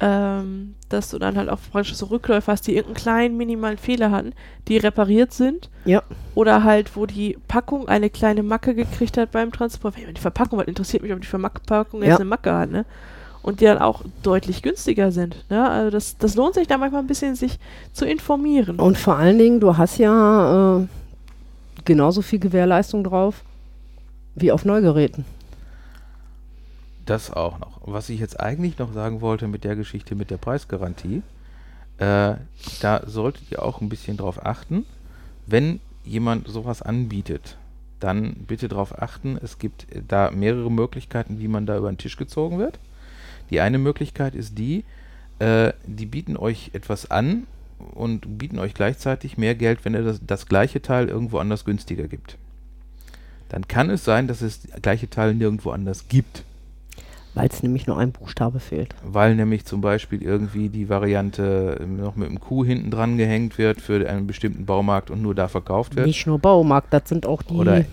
ähm, 0.00 0.74
dass 0.88 1.10
du 1.10 1.18
dann 1.18 1.36
halt 1.36 1.48
auch 1.48 1.58
praktisch 1.72 1.94
so 1.94 2.06
Rückläufe 2.06 2.50
hast, 2.50 2.66
die 2.66 2.72
irgendeinen 2.76 3.02
kleinen 3.02 3.36
minimalen 3.36 3.78
Fehler 3.78 4.10
hatten, 4.10 4.32
die 4.68 4.76
repariert 4.76 5.32
sind. 5.32 5.70
Ja. 5.84 6.02
Oder 6.34 6.64
halt, 6.64 6.96
wo 6.96 7.06
die 7.06 7.38
Packung 7.48 7.88
eine 7.88 8.10
kleine 8.10 8.42
Macke 8.42 8.74
gekriegt 8.74 9.16
hat 9.16 9.30
beim 9.32 9.52
Transport. 9.52 9.96
Wenn 9.96 10.14
die 10.14 10.20
Verpackung, 10.20 10.58
was 10.58 10.66
interessiert 10.66 11.02
mich, 11.02 11.12
ob 11.12 11.20
die 11.20 11.26
Verpackung 11.26 12.02
jetzt 12.02 12.10
Ja. 12.10 12.16
eine 12.16 12.24
Macke 12.26 12.52
hat, 12.52 12.70
ne? 12.70 12.84
Und 13.42 13.60
die 13.60 13.64
dann 13.64 13.78
auch 13.78 14.02
deutlich 14.24 14.60
günstiger 14.60 15.12
sind. 15.12 15.44
Ne? 15.48 15.70
Also 15.70 15.90
das, 15.90 16.18
das 16.18 16.34
lohnt 16.34 16.54
sich 16.54 16.66
da 16.66 16.78
manchmal 16.78 17.02
ein 17.02 17.06
bisschen, 17.06 17.36
sich 17.36 17.60
zu 17.92 18.04
informieren. 18.04 18.80
Und 18.80 18.98
vor 18.98 19.16
allen 19.16 19.38
Dingen, 19.38 19.60
du 19.60 19.76
hast 19.76 19.98
ja 19.98 20.78
äh, 20.80 20.86
genauso 21.84 22.22
viel 22.22 22.40
Gewährleistung 22.40 23.04
drauf 23.04 23.42
wie 24.34 24.50
auf 24.50 24.64
Neugeräten. 24.64 25.24
Das 27.06 27.30
auch 27.30 27.60
noch. 27.60 27.80
Was 27.84 28.08
ich 28.08 28.20
jetzt 28.20 28.38
eigentlich 28.40 28.78
noch 28.78 28.92
sagen 28.92 29.20
wollte 29.20 29.46
mit 29.46 29.64
der 29.64 29.76
Geschichte 29.76 30.14
mit 30.16 30.30
der 30.30 30.38
Preisgarantie, 30.38 31.22
äh, 31.98 32.34
da 32.80 33.02
solltet 33.06 33.50
ihr 33.50 33.62
auch 33.62 33.80
ein 33.80 33.88
bisschen 33.88 34.16
drauf 34.16 34.44
achten, 34.44 34.84
wenn 35.46 35.80
jemand 36.04 36.48
sowas 36.48 36.82
anbietet, 36.82 37.56
dann 38.00 38.34
bitte 38.34 38.68
darauf 38.68 39.00
achten, 39.00 39.38
es 39.42 39.58
gibt 39.58 39.90
äh, 39.94 40.02
da 40.06 40.30
mehrere 40.30 40.70
Möglichkeiten, 40.70 41.38
wie 41.38 41.48
man 41.48 41.64
da 41.64 41.78
über 41.78 41.90
den 41.90 41.98
Tisch 41.98 42.16
gezogen 42.16 42.58
wird. 42.58 42.78
Die 43.50 43.60
eine 43.60 43.78
Möglichkeit 43.78 44.34
ist 44.34 44.58
die, 44.58 44.84
äh, 45.38 45.72
die 45.86 46.06
bieten 46.06 46.36
euch 46.36 46.70
etwas 46.72 47.10
an 47.10 47.46
und 47.94 48.38
bieten 48.38 48.58
euch 48.58 48.74
gleichzeitig 48.74 49.38
mehr 49.38 49.54
Geld, 49.54 49.84
wenn 49.84 49.94
er 49.94 50.02
das, 50.02 50.20
das 50.26 50.46
gleiche 50.46 50.82
Teil 50.82 51.08
irgendwo 51.08 51.38
anders 51.38 51.64
günstiger 51.64 52.08
gibt. 52.08 52.36
Dann 53.48 53.68
kann 53.68 53.90
es 53.90 54.04
sein, 54.04 54.26
dass 54.26 54.42
es 54.42 54.62
das 54.62 54.82
gleiche 54.82 55.08
Teil 55.08 55.34
nirgendwo 55.34 55.70
anders 55.70 56.08
gibt. 56.08 56.42
Weil 57.36 57.48
es 57.48 57.62
nämlich 57.62 57.86
nur 57.86 57.98
ein 57.98 58.12
Buchstabe 58.12 58.60
fehlt. 58.60 58.94
Weil 59.04 59.34
nämlich 59.34 59.66
zum 59.66 59.82
Beispiel 59.82 60.22
irgendwie 60.22 60.70
die 60.70 60.88
Variante 60.88 61.78
ähm, 61.82 61.98
noch 61.98 62.16
mit 62.16 62.30
einem 62.30 62.40
Q 62.40 62.64
hinten 62.64 62.90
dran 62.90 63.18
gehängt 63.18 63.58
wird 63.58 63.82
für 63.82 64.08
einen 64.08 64.26
bestimmten 64.26 64.64
Baumarkt 64.64 65.10
und 65.10 65.20
nur 65.20 65.34
da 65.34 65.46
verkauft 65.46 65.96
wird. 65.96 66.06
Nicht 66.06 66.26
nur 66.26 66.38
Baumarkt, 66.38 66.94
das 66.94 67.10
sind 67.10 67.26
auch 67.26 67.42
die. 67.42 67.52
Oder, 67.52 67.84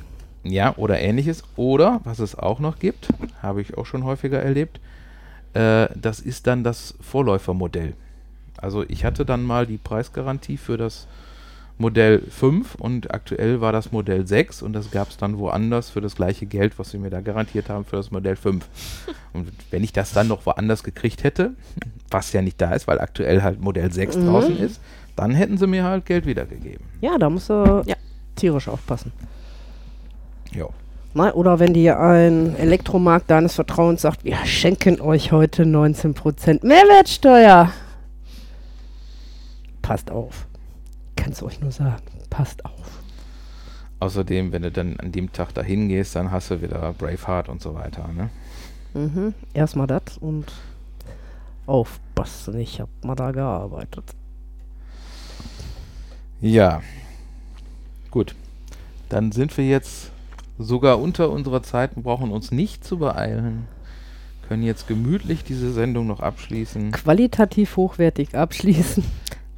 ja, 0.45 0.73
oder 0.77 0.97
ähnliches. 1.01 1.43
Oder, 1.57 1.99
was 2.05 2.19
es 2.19 2.39
auch 2.39 2.61
noch 2.61 2.79
gibt, 2.79 3.09
habe 3.41 3.61
ich 3.61 3.77
auch 3.77 3.85
schon 3.85 4.05
häufiger 4.05 4.41
erlebt, 4.41 4.79
äh, 5.53 5.89
das 5.93 6.21
ist 6.21 6.47
dann 6.47 6.63
das 6.63 6.95
Vorläufermodell. 7.01 7.95
Also 8.55 8.85
ich 8.87 9.03
hatte 9.03 9.25
dann 9.25 9.43
mal 9.43 9.67
die 9.67 9.77
Preisgarantie 9.77 10.55
für 10.55 10.77
das 10.77 11.05
Modell 11.79 12.21
5 12.29 12.75
und 12.75 13.13
aktuell 13.13 13.59
war 13.59 13.71
das 13.71 13.91
Modell 13.91 14.27
6 14.27 14.61
und 14.61 14.73
das 14.73 14.91
gab 14.91 15.09
es 15.09 15.17
dann 15.17 15.37
woanders 15.39 15.89
für 15.89 16.01
das 16.01 16.15
gleiche 16.15 16.45
Geld, 16.45 16.77
was 16.77 16.91
sie 16.91 16.97
mir 16.99 17.09
da 17.09 17.19
garantiert 17.21 17.67
haben 17.69 17.83
für 17.83 17.95
das 17.95 18.11
Modell 18.11 18.35
5. 18.35 18.63
Und 19.33 19.51
wenn 19.71 19.83
ich 19.83 19.91
das 19.91 20.13
dann 20.13 20.27
noch 20.27 20.45
woanders 20.45 20.83
gekriegt 20.83 21.23
hätte, 21.23 21.53
was 22.11 22.31
ja 22.33 22.43
nicht 22.43 22.61
da 22.61 22.73
ist, 22.73 22.87
weil 22.87 22.99
aktuell 23.01 23.41
halt 23.41 23.59
Modell 23.59 23.91
6 23.91 24.15
Mhm. 24.17 24.27
draußen 24.27 24.57
ist, 24.59 24.79
dann 25.15 25.31
hätten 25.31 25.57
sie 25.57 25.65
mir 25.65 25.83
halt 25.83 26.05
Geld 26.05 26.25
wiedergegeben. 26.27 26.85
ja, 27.01 27.17
da 27.17 27.29
musst 27.31 27.49
du 27.49 27.81
Ja. 27.85 27.95
tierisch 28.35 28.67
aufpassen. 28.67 29.11
Ja. 30.53 30.67
Na, 31.15 31.33
oder 31.33 31.59
wenn 31.59 31.73
dir 31.73 31.99
ein 31.99 32.55
Elektromarkt 32.55 33.29
deines 33.31 33.55
Vertrauens 33.55 34.01
sagt, 34.03 34.23
wir 34.23 34.37
schenken 34.45 35.01
euch 35.01 35.31
heute 35.31 35.63
19% 35.65 36.63
Mehrwertsteuer. 36.65 37.71
Passt 39.81 40.11
auf. 40.11 40.47
Kannst 41.15 41.41
du 41.41 41.45
euch 41.45 41.61
nur 41.61 41.71
sagen, 41.71 42.03
passt 42.29 42.65
auf. 42.65 43.01
Außerdem, 43.99 44.51
wenn 44.51 44.63
du 44.63 44.71
dann 44.71 44.99
an 44.99 45.11
dem 45.11 45.31
Tag 45.31 45.53
dahin 45.53 45.87
gehst, 45.87 46.15
dann 46.15 46.31
hast 46.31 46.51
du 46.51 46.61
wieder 46.61 46.93
Braveheart 46.93 47.47
und 47.47 47.61
so 47.61 47.73
weiter. 47.73 48.09
Ne? 48.09 48.29
Mhm. 48.93 49.33
Erstmal 49.53 49.87
das 49.87 50.17
und 50.19 50.51
aufpassen. 51.65 52.59
Ich 52.59 52.81
hab 52.81 52.89
mal 53.03 53.15
da 53.15 53.31
gearbeitet. 53.31 54.03
Ja. 56.41 56.81
Gut. 58.11 58.35
Dann 59.09 59.31
sind 59.31 59.55
wir 59.57 59.65
jetzt 59.65 60.11
sogar 60.59 60.99
unter 60.99 61.29
unserer 61.29 61.63
Zeit 61.63 61.95
und 61.95 62.03
brauchen 62.03 62.31
uns 62.31 62.51
nicht 62.51 62.83
zu 62.83 62.97
beeilen. 62.97 63.67
können 64.47 64.63
jetzt 64.63 64.87
gemütlich 64.87 65.45
diese 65.45 65.71
Sendung 65.71 66.07
noch 66.07 66.19
abschließen. 66.19 66.91
Qualitativ 66.91 67.77
hochwertig 67.77 68.35
abschließen. 68.35 69.03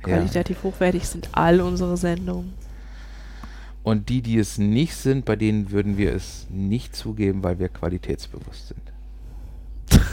Ja. 0.07 0.17
Qualitativ 0.17 0.63
hochwertig 0.63 1.07
sind 1.07 1.29
all 1.33 1.61
unsere 1.61 1.97
Sendungen. 1.97 2.53
Und 3.83 4.09
die, 4.09 4.21
die 4.21 4.37
es 4.39 4.57
nicht 4.57 4.95
sind, 4.95 5.25
bei 5.25 5.35
denen 5.35 5.69
würden 5.71 5.97
wir 5.97 6.13
es 6.13 6.47
nicht 6.49 6.95
zugeben, 6.95 7.43
weil 7.43 7.59
wir 7.59 7.69
qualitätsbewusst 7.69 8.69
sind. 8.69 10.01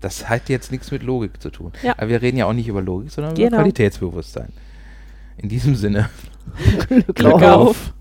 Das 0.00 0.28
hat 0.28 0.48
jetzt 0.48 0.70
nichts 0.70 0.92
mit 0.92 1.02
Logik 1.02 1.42
zu 1.42 1.50
tun. 1.50 1.72
Ja. 1.82 1.92
Aber 1.98 2.08
wir 2.08 2.22
reden 2.22 2.36
ja 2.36 2.46
auch 2.46 2.52
nicht 2.52 2.68
über 2.68 2.80
Logik, 2.80 3.10
sondern 3.10 3.32
über 3.34 3.42
Genau. 3.46 3.56
Qualitätsbewusstsein. 3.56 4.52
In 5.38 5.48
diesem 5.48 5.74
Sinne. 5.74 6.08
Glück 6.88 7.16
Glück 7.16 7.42
auf. 7.42 7.94